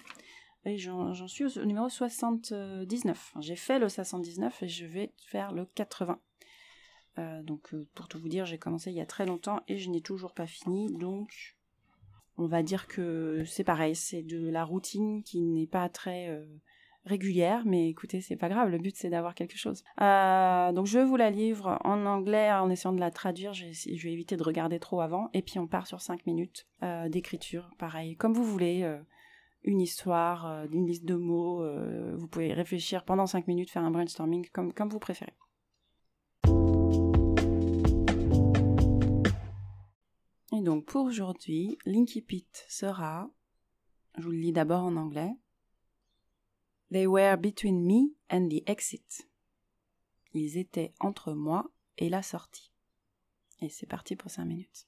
Et 0.68 0.78
j'en 0.80 1.28
suis 1.28 1.44
au 1.44 1.66
numéro 1.66 1.88
79. 1.90 3.34
J'ai 3.40 3.56
fait 3.56 3.78
le 3.78 3.88
79 3.88 4.64
et 4.64 4.68
je 4.68 4.86
vais 4.88 5.14
faire 5.18 5.52
le 5.52 5.66
80. 5.66 6.20
donc 7.44 7.76
pour 7.94 8.08
tout 8.08 8.18
vous 8.20 8.30
dire, 8.30 8.46
j'ai 8.46 8.58
commencé 8.58 8.90
il 8.90 8.96
y 8.96 9.02
a 9.02 9.06
très 9.06 9.28
longtemps 9.28 9.62
et 9.68 9.78
je 9.78 9.92
n'ai 9.92 10.02
toujours 10.02 10.34
pas 10.34 10.48
fini. 10.48 10.92
Donc 10.92 11.55
on 12.38 12.48
va 12.48 12.64
dire 12.64 12.88
que 12.88 13.44
c'est 13.46 13.64
pareil, 13.64 13.96
c'est 13.96 14.22
de 14.22 14.50
la 14.50 14.64
routine 14.64 15.24
qui 15.24 15.42
n'est 15.42 15.68
pas 15.68 15.88
très 15.90 16.30
euh, 16.30 16.46
régulière, 17.06 17.64
mais 17.66 17.90
écoutez, 17.90 18.22
c'est 18.22 18.36
pas 18.36 18.50
grave, 18.50 18.70
le 18.70 18.78
but 18.78 18.96
c'est 18.96 19.10
d'avoir 19.10 19.36
quelque 19.36 19.58
chose. 19.58 19.84
Euh, 20.02 20.72
donc 20.72 20.86
je 20.86 21.00
vous 21.00 21.16
la 21.16 21.30
livre 21.30 21.80
en 21.84 22.06
anglais 22.06 22.52
en 22.52 22.70
essayant 22.70 22.94
de 22.94 23.00
la 23.00 23.12
traduire, 23.12 23.54
je, 23.54 23.66
vais 23.66 24.12
éviter 24.12 24.36
de 24.36 24.44
regarder 24.44 24.80
trop 24.80 25.02
avant, 25.02 25.30
et 25.34 25.42
puis 25.42 25.60
on 25.60 25.68
part 25.68 25.88
sur 25.88 26.02
5 26.02 26.26
minutes 26.26 26.68
euh, 26.84 27.08
d'écriture, 27.10 27.70
pareil, 27.78 28.16
comme 28.18 28.34
vous 28.34 28.44
voulez, 28.44 28.86
une 29.64 29.82
histoire, 29.82 30.66
une 30.72 30.86
liste 30.86 31.06
de 31.06 31.16
mots, 31.16 31.66
vous 32.16 32.28
pouvez 32.28 32.54
réfléchir 32.54 33.04
pendant 33.04 33.26
5 33.26 33.48
minutes, 33.48 33.72
faire 33.72 33.84
un 33.84 33.92
brainstorming 33.92 34.48
comme, 34.52 34.74
comme 34.74 34.90
vous 34.90 35.00
préférez. 35.00 35.34
Et 40.52 40.62
donc 40.62 40.86
pour 40.86 41.06
aujourd'hui, 41.06 41.78
l'incipit 41.86 42.48
sera, 42.70 43.30
je 44.18 44.24
vous 44.24 44.32
le 44.32 44.38
lis 44.38 44.52
d'abord 44.52 44.84
en 44.84 44.96
anglais, 44.96 45.36
They 46.92 47.08
were 47.08 47.36
between 47.36 47.86
me 47.86 48.16
and 48.30 48.48
the 48.50 48.64
exit. 48.68 49.28
Ils 50.34 50.58
étaient 50.58 50.94
entre 51.00 51.34
moi 51.34 51.72
et 51.98 52.10
la 52.10 52.22
sortie. 52.22 52.72
Et 53.62 53.70
c'est 53.70 53.88
parti 53.88 54.16
pour 54.16 54.30
5 54.30 54.46
minutes. 54.46 54.88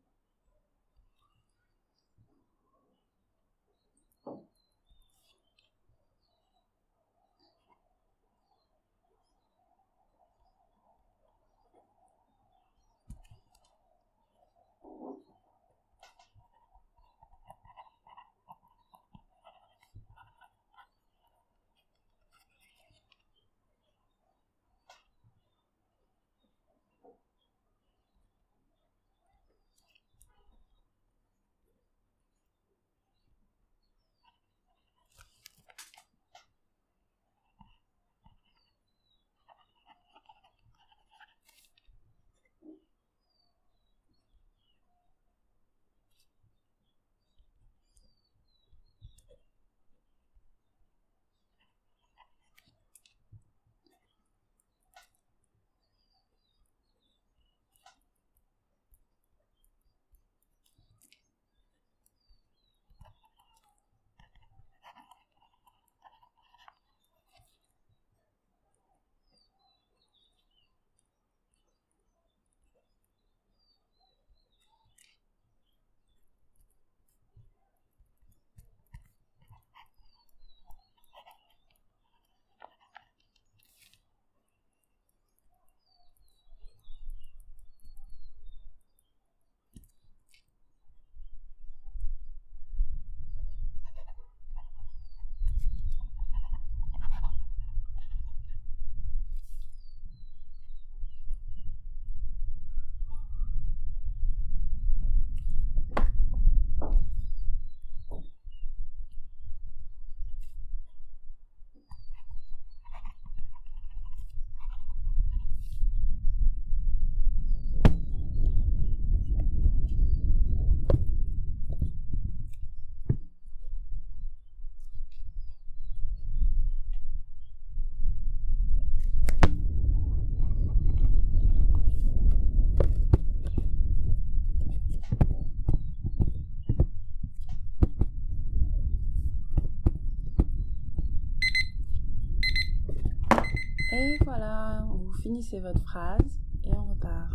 finissez 145.21 145.59
votre 145.59 145.81
phrase 145.81 146.39
et 146.63 146.73
on 146.73 146.83
repart. 146.83 147.31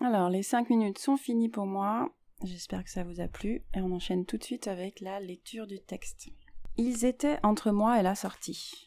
Alors, 0.00 0.30
les 0.30 0.42
5 0.42 0.70
minutes 0.70 0.98
sont 0.98 1.16
finies 1.16 1.50
pour 1.50 1.66
moi. 1.66 2.08
J'espère 2.44 2.82
que 2.82 2.90
ça 2.90 3.04
vous 3.04 3.20
a 3.20 3.28
plu 3.28 3.62
et 3.74 3.80
on 3.80 3.92
enchaîne 3.92 4.24
tout 4.24 4.38
de 4.38 4.44
suite 4.44 4.68
avec 4.68 5.00
la 5.00 5.20
lecture 5.20 5.66
du 5.66 5.80
texte. 5.80 6.28
Ils 6.76 7.04
étaient 7.04 7.38
entre 7.42 7.70
moi 7.70 8.00
et 8.00 8.02
la 8.02 8.14
sortie. 8.14 8.86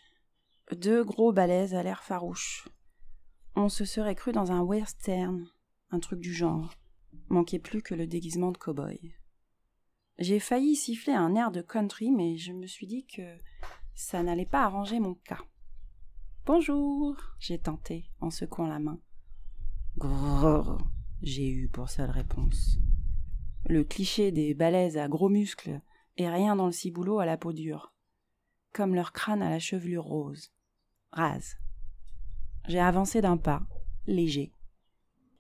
Deux 0.71 1.03
gros 1.03 1.31
balaises 1.31 1.75
à 1.75 1.83
l'air 1.83 2.01
farouche. 2.03 2.67
On 3.55 3.69
se 3.69 3.85
serait 3.85 4.15
cru 4.15 4.31
dans 4.31 4.51
un 4.51 4.61
western, 4.61 5.45
un 5.91 5.99
truc 5.99 6.21
du 6.21 6.33
genre. 6.33 6.73
Manquait 7.27 7.59
plus 7.59 7.83
que 7.83 7.93
le 7.93 8.07
déguisement 8.07 8.51
de 8.51 8.57
cow-boy. 8.57 9.13
J'ai 10.21 10.39
failli 10.39 10.75
siffler 10.75 11.13
un 11.13 11.33
air 11.33 11.49
de 11.49 11.61
country, 11.61 12.11
mais 12.11 12.37
je 12.37 12.53
me 12.53 12.67
suis 12.67 12.85
dit 12.85 13.07
que 13.07 13.23
ça 13.95 14.21
n'allait 14.21 14.45
pas 14.45 14.63
arranger 14.65 14.99
mon 14.99 15.15
cas. 15.15 15.39
Bonjour, 16.45 17.15
j'ai 17.39 17.57
tenté 17.57 18.11
en 18.19 18.29
secouant 18.29 18.67
la 18.67 18.77
main. 18.77 18.99
Grrr, 19.97 20.77
j'ai 21.23 21.49
eu 21.49 21.67
pour 21.69 21.89
seule 21.89 22.11
réponse. 22.11 22.77
Le 23.65 23.83
cliché 23.83 24.31
des 24.31 24.53
balaises 24.53 24.95
à 24.95 25.07
gros 25.07 25.27
muscles 25.27 25.81
et 26.17 26.29
rien 26.29 26.55
dans 26.55 26.67
le 26.67 26.71
ciboulot 26.71 27.17
à 27.17 27.25
la 27.25 27.37
peau 27.37 27.51
dure, 27.51 27.91
comme 28.73 28.93
leur 28.93 29.13
crâne 29.13 29.41
à 29.41 29.49
la 29.49 29.57
chevelure 29.57 30.03
rose, 30.03 30.51
rase. 31.11 31.57
J'ai 32.67 32.79
avancé 32.79 33.21
d'un 33.21 33.37
pas, 33.37 33.63
léger, 34.05 34.53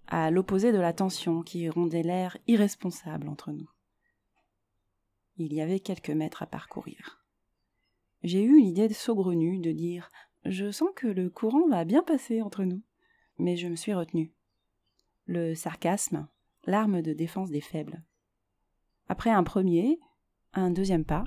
à 0.07 0.31
l'opposé 0.31 0.71
de 0.71 0.79
la 0.79 0.91
tension 0.91 1.43
qui 1.43 1.69
rondait 1.69 2.01
l'air 2.01 2.35
irresponsable 2.47 3.29
entre 3.29 3.51
nous. 3.51 3.69
Il 5.37 5.53
y 5.53 5.61
avait 5.61 5.79
quelques 5.79 6.09
mètres 6.09 6.43
à 6.43 6.47
parcourir. 6.47 7.25
J'ai 8.23 8.43
eu 8.43 8.59
l'idée 8.59 8.93
saugrenue 8.93 9.59
de 9.59 9.71
dire 9.71 10.09
Je 10.45 10.71
sens 10.71 10.89
que 10.95 11.07
le 11.07 11.29
courant 11.29 11.67
va 11.67 11.85
bien 11.85 12.03
passer 12.03 12.41
entre 12.41 12.63
nous. 12.63 12.81
Mais 13.37 13.57
je 13.57 13.67
me 13.67 13.75
suis 13.75 13.93
retenue. 13.93 14.33
Le 15.25 15.55
sarcasme, 15.55 16.27
l'arme 16.65 17.01
de 17.01 17.13
défense 17.13 17.49
des 17.49 17.61
faibles. 17.61 18.03
Après 19.07 19.31
un 19.31 19.43
premier, 19.43 19.99
un 20.53 20.69
deuxième 20.69 21.05
pas, 21.05 21.23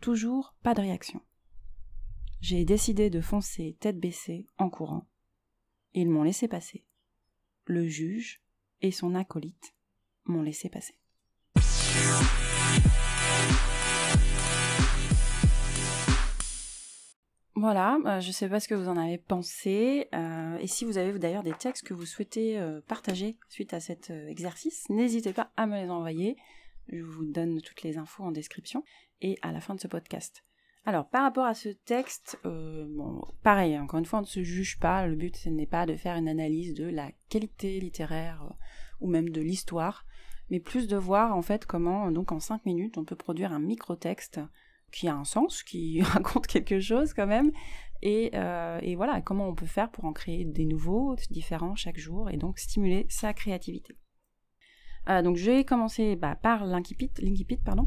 toujours 0.00 0.54
pas 0.62 0.74
de 0.74 0.80
réaction. 0.80 1.20
J'ai 2.40 2.64
décidé 2.64 3.10
de 3.10 3.20
foncer 3.20 3.76
tête 3.80 4.00
baissée 4.00 4.46
en 4.56 4.70
courant. 4.70 5.06
Ils 5.92 6.08
m'ont 6.08 6.22
laissé 6.22 6.48
passer. 6.48 6.86
Le 7.66 7.86
juge 7.86 8.40
et 8.80 8.92
son 8.92 9.14
acolyte 9.14 9.74
m'ont 10.24 10.42
laissé 10.42 10.70
passer. 10.70 10.94
Voilà, 17.60 17.98
euh, 18.06 18.20
je 18.20 18.28
ne 18.28 18.32
sais 18.32 18.48
pas 18.48 18.58
ce 18.58 18.68
que 18.68 18.74
vous 18.74 18.88
en 18.88 18.96
avez 18.96 19.18
pensé. 19.18 20.08
euh, 20.14 20.56
et 20.56 20.66
si 20.66 20.86
vous 20.86 20.96
avez 20.96 21.18
d'ailleurs 21.18 21.42
des 21.42 21.52
textes 21.52 21.86
que 21.86 21.92
vous 21.92 22.06
souhaitez 22.06 22.58
euh, 22.58 22.80
partager 22.88 23.36
suite 23.50 23.74
à 23.74 23.80
cet 23.80 24.08
exercice, 24.08 24.88
n'hésitez 24.88 25.34
pas 25.34 25.52
à 25.58 25.66
me 25.66 25.76
les 25.76 25.90
envoyer. 25.90 26.38
Je 26.88 27.02
vous 27.02 27.26
donne 27.26 27.60
toutes 27.60 27.82
les 27.82 27.98
infos 27.98 28.22
en 28.22 28.32
description 28.32 28.82
et 29.20 29.36
à 29.42 29.52
la 29.52 29.60
fin 29.60 29.74
de 29.74 29.80
ce 29.80 29.88
podcast. 29.88 30.42
Alors, 30.86 31.10
par 31.10 31.22
rapport 31.22 31.44
à 31.44 31.52
ce 31.52 31.68
texte, 31.68 32.38
bon, 32.44 33.20
pareil, 33.42 33.78
encore 33.78 33.98
une 33.98 34.06
fois, 34.06 34.20
on 34.20 34.22
ne 34.22 34.26
se 34.26 34.42
juge 34.42 34.78
pas. 34.78 35.06
Le 35.06 35.14
but, 35.14 35.36
ce 35.36 35.50
n'est 35.50 35.66
pas 35.66 35.84
de 35.84 35.96
faire 35.96 36.16
une 36.16 36.28
analyse 36.28 36.72
de 36.72 36.86
la 36.86 37.10
qualité 37.28 37.78
littéraire 37.78 38.54
ou 39.02 39.06
même 39.06 39.28
de 39.28 39.42
l'histoire, 39.42 40.06
mais 40.48 40.60
plus 40.60 40.88
de 40.88 40.96
voir 40.96 41.36
en 41.36 41.42
fait 41.42 41.66
comment, 41.66 42.10
donc 42.10 42.32
en 42.32 42.40
cinq 42.40 42.64
minutes, 42.64 42.96
on 42.96 43.04
peut 43.04 43.16
produire 43.16 43.52
un 43.52 43.60
micro-texte 43.60 44.40
qui 44.90 45.08
a 45.08 45.14
un 45.14 45.24
sens, 45.24 45.62
qui 45.62 46.02
raconte 46.02 46.46
quelque 46.46 46.80
chose 46.80 47.12
quand 47.14 47.26
même, 47.26 47.50
et, 48.02 48.30
euh, 48.34 48.78
et 48.82 48.96
voilà, 48.96 49.20
comment 49.20 49.48
on 49.48 49.54
peut 49.54 49.66
faire 49.66 49.90
pour 49.90 50.04
en 50.04 50.12
créer 50.12 50.44
des 50.44 50.64
nouveaux, 50.64 51.16
différents 51.30 51.76
chaque 51.76 51.98
jour, 51.98 52.30
et 52.30 52.36
donc 52.36 52.58
stimuler 52.58 53.06
sa 53.08 53.34
créativité. 53.34 53.96
Euh, 55.08 55.22
donc 55.22 55.36
je 55.36 55.50
vais 55.50 55.64
commencer 55.64 56.16
bah, 56.16 56.36
par 56.36 56.66
l'incipit 56.66 57.10
pardon. 57.64 57.86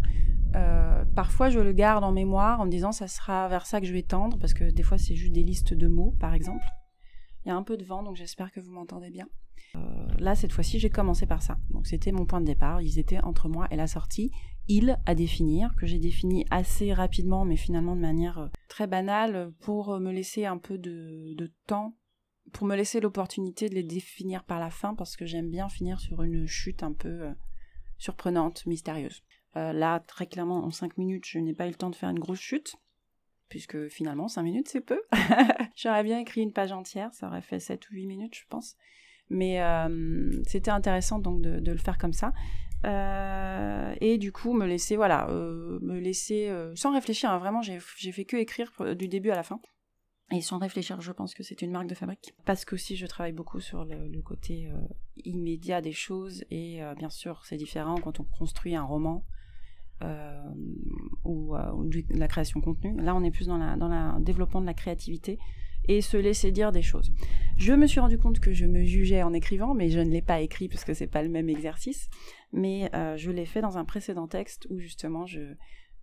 Euh, 0.56 1.06
parfois 1.16 1.50
je 1.50 1.60
le 1.60 1.72
garde 1.72 2.04
en 2.04 2.12
mémoire 2.12 2.60
en 2.60 2.66
me 2.66 2.72
disant 2.72 2.92
ça 2.92 3.08
sera 3.08 3.48
vers 3.48 3.66
ça 3.66 3.80
que 3.80 3.88
je 3.88 3.94
vais 3.94 4.04
tendre, 4.04 4.38
parce 4.40 4.54
que 4.54 4.66
des 4.66 4.84
fois 4.84 4.98
c'est 4.98 5.16
juste 5.16 5.34
des 5.34 5.44
listes 5.44 5.74
de 5.74 5.88
mots 5.88 6.16
par 6.20 6.34
exemple. 6.34 6.66
Il 7.46 7.50
y 7.50 7.52
a 7.52 7.56
un 7.56 7.64
peu 7.64 7.76
de 7.76 7.84
vent, 7.84 8.04
donc 8.04 8.16
j'espère 8.16 8.52
que 8.52 8.60
vous 8.60 8.72
m'entendez 8.72 9.10
bien. 9.10 9.28
Là, 10.20 10.36
cette 10.36 10.52
fois-ci, 10.52 10.80
j'ai 10.80 10.90
commencé 10.90 11.26
par 11.26 11.42
ça. 11.42 11.58
Donc 11.72 11.88
c'était 11.88 12.12
mon 12.12 12.26
point 12.26 12.40
de 12.40 12.46
départ. 12.46 12.82
Ils 12.82 13.00
étaient 13.00 13.20
entre 13.22 13.50
moi 13.50 13.68
et 13.72 13.76
la 13.76 13.88
sortie. 13.88 14.32
Il 14.68 14.98
à 15.06 15.16
définir, 15.16 15.76
que 15.76 15.86
j'ai 15.86 16.00
défini 16.00 16.46
assez 16.50 16.94
rapidement, 16.94 17.46
mais 17.46 17.58
finalement 17.58 17.96
de 17.96 18.02
manière 18.02 18.40
euh, 18.40 18.48
très 18.68 18.88
banale, 18.88 19.52
pour 19.62 20.00
me 20.00 20.12
laisser 20.12 20.46
un 20.46 20.58
peu 20.58 20.78
de, 20.78 21.52
temps, 21.68 21.96
pour 22.54 22.68
me 22.68 22.76
laisser 22.76 23.00
l'opportunité 23.00 23.70
de 23.70 23.76
les 23.76 23.84
définir 23.84 24.44
par 24.44 24.60
la 24.60 24.70
fin, 24.70 24.96
parce 24.96 25.16
que 25.16 25.26
j'aime 25.26 25.50
bien 25.50 25.70
finir 25.70 26.00
sur 26.00 26.24
une 26.24 26.48
chute 26.48 26.84
un 26.84 26.94
peu 26.94 27.34
surprenante, 27.98 28.66
mystérieuse. 28.66 29.24
là, 29.56 30.00
très 30.00 30.28
clairement, 30.28 30.64
en 30.64 30.72
5 30.72 30.98
minutes, 30.98 31.26
je 31.26 31.40
n'ai 31.40 31.54
pas 31.54 31.66
eu 31.68 31.72
le 31.72 31.76
temps 31.76 31.90
de 31.90 31.96
faire 31.96 32.10
une 32.10 32.20
grosse 32.20 32.40
chute 32.40 32.76
puisque 33.54 33.88
finalement 33.88 34.28
5 34.28 34.42
minutes 34.42 34.68
c'est 34.68 34.82
peu. 34.82 35.00
J'aurais 35.76 36.04
bien 36.04 36.18
écrit 36.18 36.42
une 36.42 36.52
page 36.52 36.72
entière, 36.72 37.14
ça 37.14 37.28
aurait 37.28 37.44
fait 37.44 37.60
7 37.60 37.88
ou 37.92 37.94
8 37.94 38.08
minutes 38.08 38.36
je 38.36 38.46
pense. 38.50 38.76
Mais 39.30 39.62
euh, 39.62 40.42
c'était 40.48 40.72
intéressant 40.72 41.20
donc 41.20 41.40
de, 41.42 41.72
le 41.72 41.78
faire 41.78 42.00
comme 42.00 42.14
ça. 42.14 42.34
Euh, 42.86 43.96
et 44.02 44.18
du 44.18 44.34
coup 44.34 44.54
me 44.54 44.66
laisser 44.66 44.98
voilà 44.98 45.30
euh, 45.30 45.80
me 45.82 46.00
laisser 46.00 46.54
sans 46.76 46.92
réfléchir 46.92 47.32
hein, 47.32 47.38
vraiment 47.38 47.62
j'ai 47.62 47.80
fait 48.12 48.26
que 48.26 48.36
écrire 48.36 48.74
du 48.96 49.08
début 49.08 49.30
à 49.30 49.36
la 49.36 49.44
fin 49.44 49.62
et 50.32 50.42
sans 50.42 50.58
réfléchir 50.58 51.00
je 51.00 51.14
pense 51.14 51.34
que 51.34 51.44
c'est 51.44 51.62
une 51.62 51.72
marque 51.72 51.88
de 51.88 51.96
fabrique 51.96 52.34
parce 52.44 52.66
qu'aussi 52.66 52.98
je 52.98 53.06
travaille 53.06 53.32
beaucoup 53.32 53.62
sur 53.62 53.86
le, 53.86 54.22
côté 54.22 54.70
immédiat 55.24 55.82
des 55.82 55.94
choses 55.94 56.44
et 56.52 56.82
bien 56.98 57.10
sûr 57.10 57.46
c'est 57.46 57.56
différent 57.56 57.96
quand 58.02 58.20
on 58.20 58.26
construit 58.26 58.76
un 58.76 58.84
roman 58.84 59.24
euh, 60.04 60.42
ou, 61.24 61.56
euh, 61.56 61.62
de 61.90 62.20
la 62.20 62.28
création 62.28 62.60
contenu. 62.60 63.00
Là, 63.02 63.16
on 63.16 63.24
est 63.24 63.32
plus 63.32 63.48
dans 63.48 63.58
le 63.58 63.78
dans 63.78 63.88
la 63.88 64.18
développement 64.20 64.60
de 64.60 64.66
la 64.66 64.74
créativité 64.74 65.40
et 65.88 66.02
se 66.02 66.18
laisser 66.18 66.52
dire 66.52 66.74
des 66.74 66.82
choses. 66.82 67.12
Je 67.58 67.72
me 67.72 67.88
suis 67.88 68.02
rendu 68.02 68.18
compte 68.18 68.40
que 68.40 68.52
je 68.52 68.66
me 68.66 68.84
jugeais 68.84 69.24
en 69.24 69.34
écrivant, 69.34 69.74
mais 69.74 69.90
je 69.90 70.00
ne 70.00 70.10
l'ai 70.10 70.22
pas 70.22 70.42
écrit 70.42 70.68
parce 70.68 70.84
que 70.84 70.94
c'est 70.94 71.08
pas 71.08 71.24
le 71.24 71.30
même 71.30 71.48
exercice. 71.48 72.10
Mais 72.54 72.90
euh, 72.96 73.18
je 73.18 73.32
l'ai 73.32 73.46
fait 73.46 73.62
dans 73.62 73.78
un 73.78 73.86
précédent 73.86 74.28
texte 74.28 74.68
où 74.70 74.80
justement 74.80 75.26
je 75.26 75.56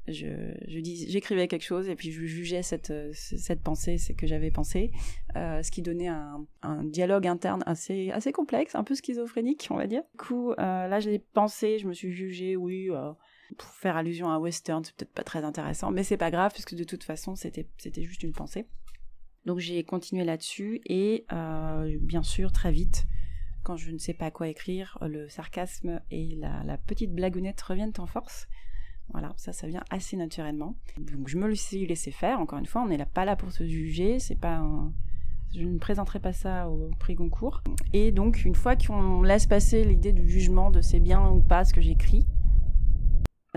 je, 0.09 0.81
dis 0.81 1.09
j'écrivais 1.09 1.49
quelque 1.49 1.65
chose 1.65 1.89
et 1.89 1.95
puis 1.95 2.11
je 2.11 2.25
jugeais 2.25 2.63
cette 2.63 2.93
cette 3.13 3.63
pensée, 3.63 3.99
ce 3.99 4.13
que 4.13 4.27
j'avais 4.27 4.51
pensé, 4.51 4.91
euh, 5.37 5.63
ce 5.63 5.71
qui 5.71 5.83
donnait 5.83 6.09
un, 6.09 6.47
un, 6.63 6.85
dialogue 6.85 7.27
interne 7.27 7.63
assez 7.67 8.11
assez 8.11 8.33
complexe, 8.33 8.75
un 8.75 8.85
peu 8.85 8.95
schizophrénique, 8.95 9.69
on 9.71 9.77
va 9.77 9.87
dire. 9.87 10.03
Du 10.13 10.19
coup, 10.19 10.53
euh, 10.53 10.55
là 10.89 11.01
j'ai 11.01 11.19
pensé, 11.19 11.79
je 11.79 11.87
me 11.87 11.93
suis 11.93 12.13
jugée, 12.13 12.57
oui. 12.57 12.91
Euh, 12.91 13.13
pour 13.59 13.69
faire 13.69 13.97
allusion 13.97 14.31
à 14.31 14.39
western, 14.39 14.85
c'est 14.85 14.95
peut-être 14.95 15.13
pas 15.13 15.25
très 15.25 15.45
intéressant, 15.45 15.91
mais 15.91 16.05
c'est 16.05 16.17
pas 16.17 16.31
grave 16.31 16.53
puisque 16.53 16.77
de 16.77 16.85
toute 16.85 17.03
façon 17.03 17.35
c'était 17.35 17.67
c'était 17.79 18.03
juste 18.03 18.23
une 18.23 18.33
pensée. 18.33 18.67
Donc 19.45 19.59
j'ai 19.59 19.83
continué 19.85 20.25
là-dessus 20.25 20.81
et 20.87 21.25
euh, 21.33 21.97
bien 22.01 22.23
sûr 22.23 22.53
très 22.53 22.71
vite, 22.71 23.07
quand 23.63 23.77
je 23.77 23.91
ne 23.91 23.99
sais 23.99 24.15
pas 24.15 24.31
quoi 24.31 24.49
écrire, 24.49 24.99
le 25.03 25.29
sarcasme 25.29 26.01
et 26.11 26.37
la, 26.37 26.79
petite 26.79 27.15
blagounette 27.15 27.61
reviennent 27.61 27.93
en 27.99 28.07
force. 28.07 28.49
Voilà, 29.13 29.33
ça, 29.37 29.53
ça 29.53 29.67
vient 29.67 29.83
assez 29.91 30.17
naturellement. 30.17 30.77
Donc 30.99 31.29
je 31.29 31.37
me 31.37 31.49
le 31.49 31.55
suis 31.55 31.87
laissé 31.87 32.11
faire. 32.11 32.39
Encore 32.41 32.59
une 32.59 32.67
fois, 32.67 32.83
on 32.83 32.89
n'est 32.89 33.05
pas 33.05 33.25
là 33.25 33.37
pour 33.37 33.51
se 33.51 33.67
juger. 33.67 34.21
C'est 34.21 34.39
pas 34.39 34.63
Je 35.53 35.63
ne 35.63 35.79
présenterai 35.79 36.21
pas 36.21 36.33
ça 36.33 36.69
au 36.69 36.91
prix 36.99 37.17
Goncourt. 37.17 37.63
Et 37.93 38.13
donc, 38.13 38.45
une 38.45 38.55
fois 38.55 38.77
qu'on 38.77 39.23
laisse 39.23 39.47
passer 39.47 39.85
l'idée 39.85 40.13
du 40.13 40.29
jugement 40.29 40.71
de 40.71 40.81
c'est 40.81 41.01
bien 41.01 41.29
ou 41.29 41.41
pas 41.41 41.65
ce 41.65 41.75
que 41.75 41.81
j'écris, 41.81 42.25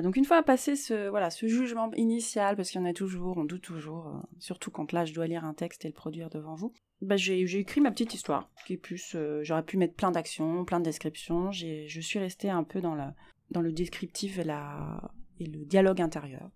donc 0.01 0.15
une 0.15 0.25
fois 0.25 0.41
passé 0.41 0.75
ce 0.75 1.10
voilà 1.10 1.29
ce 1.29 1.47
jugement 1.47 1.91
initial, 1.95 2.56
parce 2.56 2.71
qu'il 2.71 2.82
y 2.82 2.84
en 2.84 2.88
a 2.88 2.93
toujours, 2.93 3.38
on 3.38 3.45
doute 3.45 3.62
toujours, 3.62 4.08
euh, 4.08 4.19
surtout 4.39 4.71
quand 4.71 4.91
là 4.91 5.06
je 5.06 5.13
dois 5.13 5.27
lire 5.27 5.45
un 5.45 5.53
texte 5.53 5.86
et 5.86 5.88
le 5.88 5.93
produire 5.93 6.29
devant 6.29 6.56
vous, 6.56 6.73
bah, 7.01 7.17
j'ai 7.17 7.41
écrit 7.60 7.82
ma 7.82 7.91
petite 7.91 8.13
histoire, 8.13 8.49
qui 8.65 8.77
plus, 8.77 9.13
euh, 9.15 9.41
j'aurais 9.43 9.63
pu 9.63 9.77
mettre 9.77 9.93
plein 9.93 10.12
d'actions, 10.12 10.65
plein 10.65 10.79
de 10.79 10.86
descriptions, 10.86 11.51
je 11.51 12.01
suis 12.01 12.19
restée 12.19 12.49
un 12.49 12.63
peu 12.63 12.82
dans, 12.82 12.95
la, 12.95 13.13
dans 13.51 13.62
le 13.62 13.71
descriptif 13.71 14.39
et, 14.39 14.43
la, 14.43 15.12
et 15.39 15.45
le 15.45 15.65
dialogue 15.65 16.01
intérieur. 16.01 16.49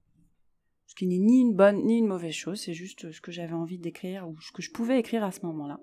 Ce 0.87 0.95
qui 0.95 1.05
n'est 1.05 1.19
ni 1.19 1.41
une 1.41 1.53
bonne 1.53 1.85
ni 1.85 1.97
une 1.97 2.07
mauvaise 2.07 2.33
chose, 2.33 2.61
c'est 2.61 2.73
juste 2.73 3.11
ce 3.11 3.21
que 3.21 3.31
j'avais 3.31 3.53
envie 3.53 3.77
d'écrire 3.77 4.27
ou 4.27 4.39
ce 4.39 4.51
que 4.53 4.61
je 4.61 4.71
pouvais 4.71 4.97
écrire 4.97 5.23
à 5.23 5.31
ce 5.31 5.45
moment-là. 5.45 5.79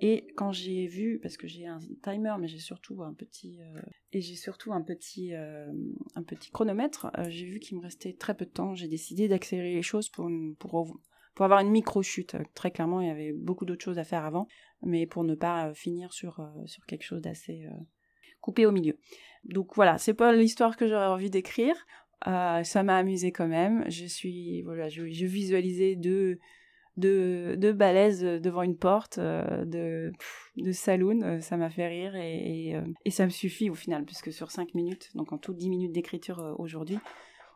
Et 0.00 0.26
quand 0.36 0.52
j'ai 0.52 0.86
vu, 0.86 1.18
parce 1.22 1.36
que 1.36 1.46
j'ai 1.46 1.66
un 1.66 1.78
timer, 2.02 2.34
mais 2.38 2.48
j'ai 2.48 2.58
surtout 2.58 3.02
un 3.02 3.14
petit 3.14 3.58
euh, 3.60 3.80
et 4.12 4.20
j'ai 4.20 4.34
surtout 4.34 4.72
un 4.72 4.82
petit 4.82 5.34
euh, 5.34 5.72
un 6.14 6.22
petit 6.22 6.50
chronomètre, 6.50 7.10
euh, 7.18 7.30
j'ai 7.30 7.46
vu 7.46 7.60
qu'il 7.60 7.78
me 7.78 7.82
restait 7.82 8.12
très 8.12 8.36
peu 8.36 8.44
de 8.44 8.50
temps. 8.50 8.74
J'ai 8.74 8.88
décidé 8.88 9.26
d'accélérer 9.26 9.74
les 9.74 9.82
choses 9.82 10.10
pour 10.10 10.30
pour 10.58 11.00
pour 11.34 11.44
avoir 11.44 11.60
une 11.60 11.70
micro 11.70 12.02
chute. 12.02 12.36
Très 12.54 12.70
clairement, 12.70 13.00
il 13.00 13.08
y 13.08 13.10
avait 13.10 13.32
beaucoup 13.32 13.64
d'autres 13.64 13.84
choses 13.84 13.98
à 13.98 14.04
faire 14.04 14.24
avant, 14.24 14.48
mais 14.82 15.06
pour 15.06 15.24
ne 15.24 15.34
pas 15.34 15.72
finir 15.72 16.12
sur 16.12 16.46
sur 16.66 16.84
quelque 16.84 17.04
chose 17.04 17.22
d'assez 17.22 17.66
coupé 18.42 18.66
au 18.66 18.72
milieu. 18.72 18.98
Donc 19.44 19.76
voilà, 19.76 19.96
c'est 19.96 20.14
pas 20.14 20.34
l'histoire 20.34 20.76
que 20.76 20.88
j'aurais 20.88 21.06
envie 21.06 21.30
d'écrire. 21.30 21.86
ça 22.22 22.82
m'a 22.82 22.98
amusé 22.98 23.32
quand 23.32 23.48
même. 23.48 23.84
Je 23.88 24.04
suis 24.04 24.60
voilà, 24.60 24.90
je, 24.90 25.06
je 25.08 25.24
visualisais 25.24 25.96
deux 25.96 26.38
de, 26.96 27.56
de 27.58 28.38
devant 28.38 28.62
une 28.62 28.76
porte 28.76 29.18
euh, 29.18 29.64
de, 29.64 30.12
saloon. 30.72 31.20
Euh, 31.22 31.40
ça 31.40 31.56
m'a 31.56 31.70
fait 31.70 31.86
rire 31.86 32.16
et, 32.16 32.74
euh, 32.74 32.84
et, 33.04 33.10
ça 33.10 33.24
me 33.24 33.30
suffit 33.30 33.70
au 33.70 33.74
final, 33.74 34.04
puisque 34.04 34.32
sur 34.32 34.50
5 34.50 34.74
minutes, 34.74 35.10
donc 35.14 35.32
en 35.32 35.38
tout 35.38 35.52
10 35.52 35.68
minutes 35.68 35.92
d'écriture 35.92 36.54
aujourd'hui, 36.58 36.98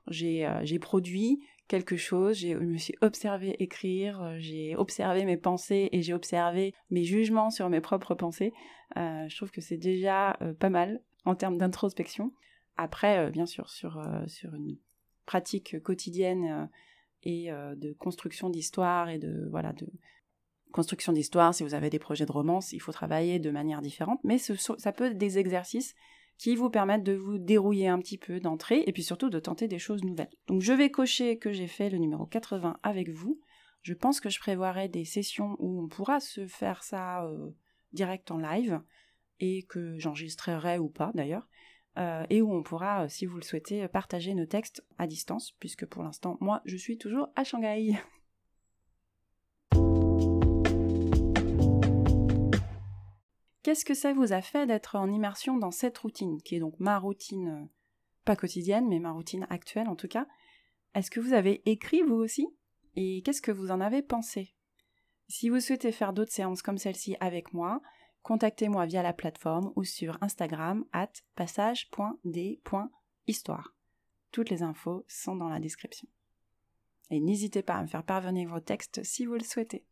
j'ai 0.08 0.78
produit 0.80 1.40
quelque 1.68 1.96
chose, 1.96 2.38
je 2.38 2.54
me 2.54 2.78
suis 2.78 2.96
observé 3.00 3.54
écrire, 3.62 4.34
j'ai 4.38 4.74
observé 4.76 5.24
mes 5.24 5.36
pensées 5.36 5.88
et 5.92 6.02
j'ai 6.02 6.14
observé 6.14 6.74
mes 6.90 7.04
jugements 7.04 7.50
sur 7.50 7.68
mes 7.68 7.80
propres 7.80 8.14
pensées. 8.16 8.52
je 8.96 9.36
trouve 9.36 9.52
que 9.52 9.60
c'est 9.60 9.76
déjà 9.76 10.36
pas 10.58 10.70
mal 10.70 11.00
en 11.24 11.36
termes 11.36 11.58
d'introspection. 11.58 12.32
Après, 12.76 13.30
bien 13.30 13.46
sûr, 13.46 13.68
sur 13.70 14.00
une 14.52 14.78
pratique 15.26 15.80
quotidienne 15.82 16.68
et 17.22 17.50
euh, 17.52 17.74
de 17.74 17.92
construction 17.92 18.50
d'histoire 18.50 19.08
et 19.08 19.18
de 19.18 19.48
voilà 19.50 19.72
de 19.72 19.86
construction 20.72 21.12
d'histoire. 21.12 21.54
Si 21.54 21.62
vous 21.62 21.74
avez 21.74 21.90
des 21.90 21.98
projets 21.98 22.26
de 22.26 22.32
romance, 22.32 22.72
il 22.72 22.80
faut 22.80 22.92
travailler 22.92 23.38
de 23.38 23.50
manière 23.50 23.82
différente, 23.82 24.20
mais 24.24 24.38
ça 24.38 24.92
peut 24.92 25.06
être 25.06 25.18
des 25.18 25.38
exercices 25.38 25.94
qui 26.38 26.56
vous 26.56 26.70
permettent 26.70 27.02
de 27.02 27.12
vous 27.12 27.36
dérouiller 27.36 27.88
un 27.88 27.98
petit 27.98 28.16
peu 28.16 28.40
d'entrée 28.40 28.82
et 28.86 28.92
puis 28.92 29.02
surtout 29.02 29.28
de 29.28 29.38
tenter 29.38 29.68
des 29.68 29.78
choses 29.78 30.02
nouvelles. 30.04 30.30
Donc 30.46 30.62
je 30.62 30.72
vais 30.72 30.90
cocher 30.90 31.36
que 31.38 31.52
j'ai 31.52 31.66
fait 31.66 31.90
le 31.90 31.98
numéro 31.98 32.24
80 32.24 32.78
avec 32.82 33.10
vous. 33.10 33.38
Je 33.82 33.92
pense 33.92 34.20
que 34.20 34.30
je 34.30 34.40
prévoirai 34.40 34.88
des 34.88 35.04
sessions 35.04 35.56
où 35.58 35.82
on 35.82 35.88
pourra 35.88 36.18
se 36.18 36.46
faire 36.46 36.82
ça 36.82 37.26
euh, 37.26 37.50
direct 37.92 38.30
en 38.30 38.38
live 38.38 38.80
et 39.38 39.64
que 39.64 39.98
j'enregistrerai 39.98 40.78
ou 40.78 40.88
pas 40.88 41.10
d'ailleurs. 41.14 41.46
Euh, 41.98 42.24
et 42.30 42.40
où 42.40 42.52
on 42.52 42.62
pourra, 42.62 43.04
euh, 43.04 43.08
si 43.08 43.26
vous 43.26 43.36
le 43.36 43.42
souhaitez, 43.42 43.88
partager 43.88 44.34
nos 44.34 44.46
textes 44.46 44.84
à 44.98 45.06
distance, 45.06 45.52
puisque 45.58 45.86
pour 45.86 46.02
l'instant, 46.02 46.36
moi, 46.40 46.62
je 46.64 46.76
suis 46.76 46.98
toujours 46.98 47.28
à 47.34 47.44
Shanghai. 47.44 47.98
Qu'est-ce 53.62 53.84
que 53.84 53.94
ça 53.94 54.14
vous 54.14 54.32
a 54.32 54.40
fait 54.40 54.66
d'être 54.66 54.96
en 54.96 55.10
immersion 55.10 55.58
dans 55.58 55.70
cette 55.70 55.98
routine, 55.98 56.40
qui 56.42 56.56
est 56.56 56.60
donc 56.60 56.74
ma 56.78 56.98
routine, 56.98 57.48
euh, 57.48 57.66
pas 58.24 58.36
quotidienne, 58.36 58.88
mais 58.88 59.00
ma 59.00 59.12
routine 59.12 59.46
actuelle 59.50 59.88
en 59.88 59.96
tout 59.96 60.08
cas? 60.08 60.26
Est-ce 60.94 61.10
que 61.10 61.20
vous 61.20 61.34
avez 61.34 61.60
écrit 61.66 62.02
vous 62.02 62.14
aussi? 62.14 62.48
Et 62.96 63.22
qu'est-ce 63.22 63.42
que 63.42 63.52
vous 63.52 63.70
en 63.70 63.80
avez 63.80 64.02
pensé? 64.02 64.54
Si 65.28 65.48
vous 65.48 65.60
souhaitez 65.60 65.92
faire 65.92 66.12
d'autres 66.12 66.32
séances 66.32 66.62
comme 66.62 66.78
celle-ci 66.78 67.16
avec 67.20 67.52
moi, 67.52 67.82
contactez-moi 68.22 68.86
via 68.86 69.02
la 69.02 69.12
plateforme 69.12 69.72
ou 69.76 69.84
sur 69.84 70.18
Instagram 70.20 70.84
at 70.92 71.12
passage.d.histoire. 71.36 73.74
Toutes 74.32 74.50
les 74.50 74.62
infos 74.62 75.04
sont 75.08 75.36
dans 75.36 75.48
la 75.48 75.58
description. 75.58 76.08
Et 77.10 77.20
n'hésitez 77.20 77.62
pas 77.62 77.74
à 77.74 77.82
me 77.82 77.88
faire 77.88 78.04
parvenir 78.04 78.48
vos 78.48 78.60
textes 78.60 79.02
si 79.02 79.26
vous 79.26 79.34
le 79.34 79.40
souhaitez. 79.40 79.84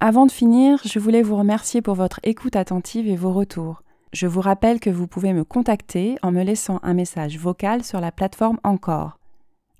Avant 0.00 0.26
de 0.26 0.32
finir, 0.32 0.80
je 0.84 0.98
voulais 0.98 1.22
vous 1.22 1.36
remercier 1.36 1.80
pour 1.80 1.94
votre 1.94 2.18
écoute 2.24 2.56
attentive 2.56 3.06
et 3.06 3.14
vos 3.14 3.32
retours. 3.32 3.84
Je 4.12 4.26
vous 4.26 4.40
rappelle 4.40 4.80
que 4.80 4.90
vous 4.90 5.06
pouvez 5.06 5.32
me 5.32 5.44
contacter 5.44 6.16
en 6.22 6.32
me 6.32 6.42
laissant 6.42 6.80
un 6.82 6.92
message 6.92 7.38
vocal 7.38 7.84
sur 7.84 8.00
la 8.00 8.10
plateforme 8.10 8.58
Encore. 8.64 9.20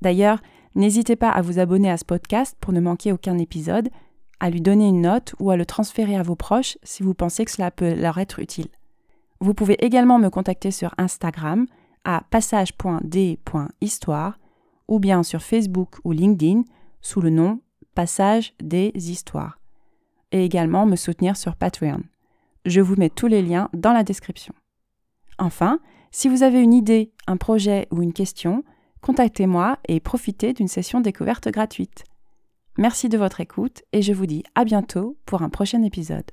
D'ailleurs, 0.01 0.41
n'hésitez 0.77 1.17
pas 1.17 1.29
à 1.29 1.43
vous 1.43 1.59
abonner 1.59 1.91
à 1.91 1.97
ce 1.97 2.05
podcast 2.05 2.57
pour 2.61 2.73
ne 2.73 2.81
manquer 2.81 3.11
aucun 3.11 3.37
épisode 3.37 3.91
à 4.43 4.51
lui 4.51 4.61
donner 4.61 4.89
une 4.89 5.01
note 5.03 5.35
ou 5.39 5.53
à 5.53 5.57
le 5.57 5.65
transférer 5.65 6.17
à 6.17 6.25
vos 6.25 6.35
proches 6.35 6.77
si 6.83 7.05
vous 7.05 7.15
pensez 7.15 7.45
que 7.45 7.53
cela 7.53 7.71
peut 7.71 7.95
leur 7.95 8.19
être 8.19 8.41
utile. 8.41 8.67
Vous 9.39 9.55
pouvez 9.55 9.75
également 9.85 10.19
me 10.19 10.31
contacter 10.31 10.73
sur 10.73 10.93
Instagram 10.99 11.67
à 12.05 12.25
passage.d.histoire 12.29 14.41
ou 14.89 14.99
bien 14.99 15.23
sur 15.23 15.43
Facebook 15.43 16.01
ou 16.03 16.11
LinkedIn 16.11 16.63
sous 17.01 17.21
le 17.21 17.31
nom 17.31 17.61
Passage 17.95 18.53
des 18.61 18.91
Histoires. 18.97 19.61
Et 20.33 20.45
également 20.45 20.87
me 20.87 20.97
soutenir 20.97 21.37
sur 21.37 21.55
Patreon. 21.55 22.03
Je 22.65 22.81
vous 22.81 22.97
mets 22.97 23.11
tous 23.11 23.29
les 23.29 23.43
liens 23.43 23.69
dans 23.73 23.93
la 23.93 24.03
description. 24.03 24.55
Enfin, 25.39 25.79
si 26.11 26.29
vous 26.29 26.43
avez 26.43 26.61
une 26.61 26.75
idée, 26.75 27.13
un 27.29 27.37
projet 27.37 27.87
ou 27.93 28.03
une 28.03 28.13
question, 28.13 28.65
contactez-moi 29.03 29.79
et 29.87 30.01
profitez 30.01 30.53
d'une 30.53 30.67
session 30.67 31.01
découverte 31.01 31.49
gratuite. 31.49 32.03
Merci 32.79 33.11
de 33.11 33.19
votre 33.19 33.41
écoute 33.41 33.83
et 33.93 34.01
je 34.01 34.15
vous 34.15 34.25
dis 34.25 34.45
à 34.55 34.65
bientôt 34.65 35.19
pour 35.27 35.43
un 35.43 35.51
prochain 35.51 35.83
épisode. 35.83 36.31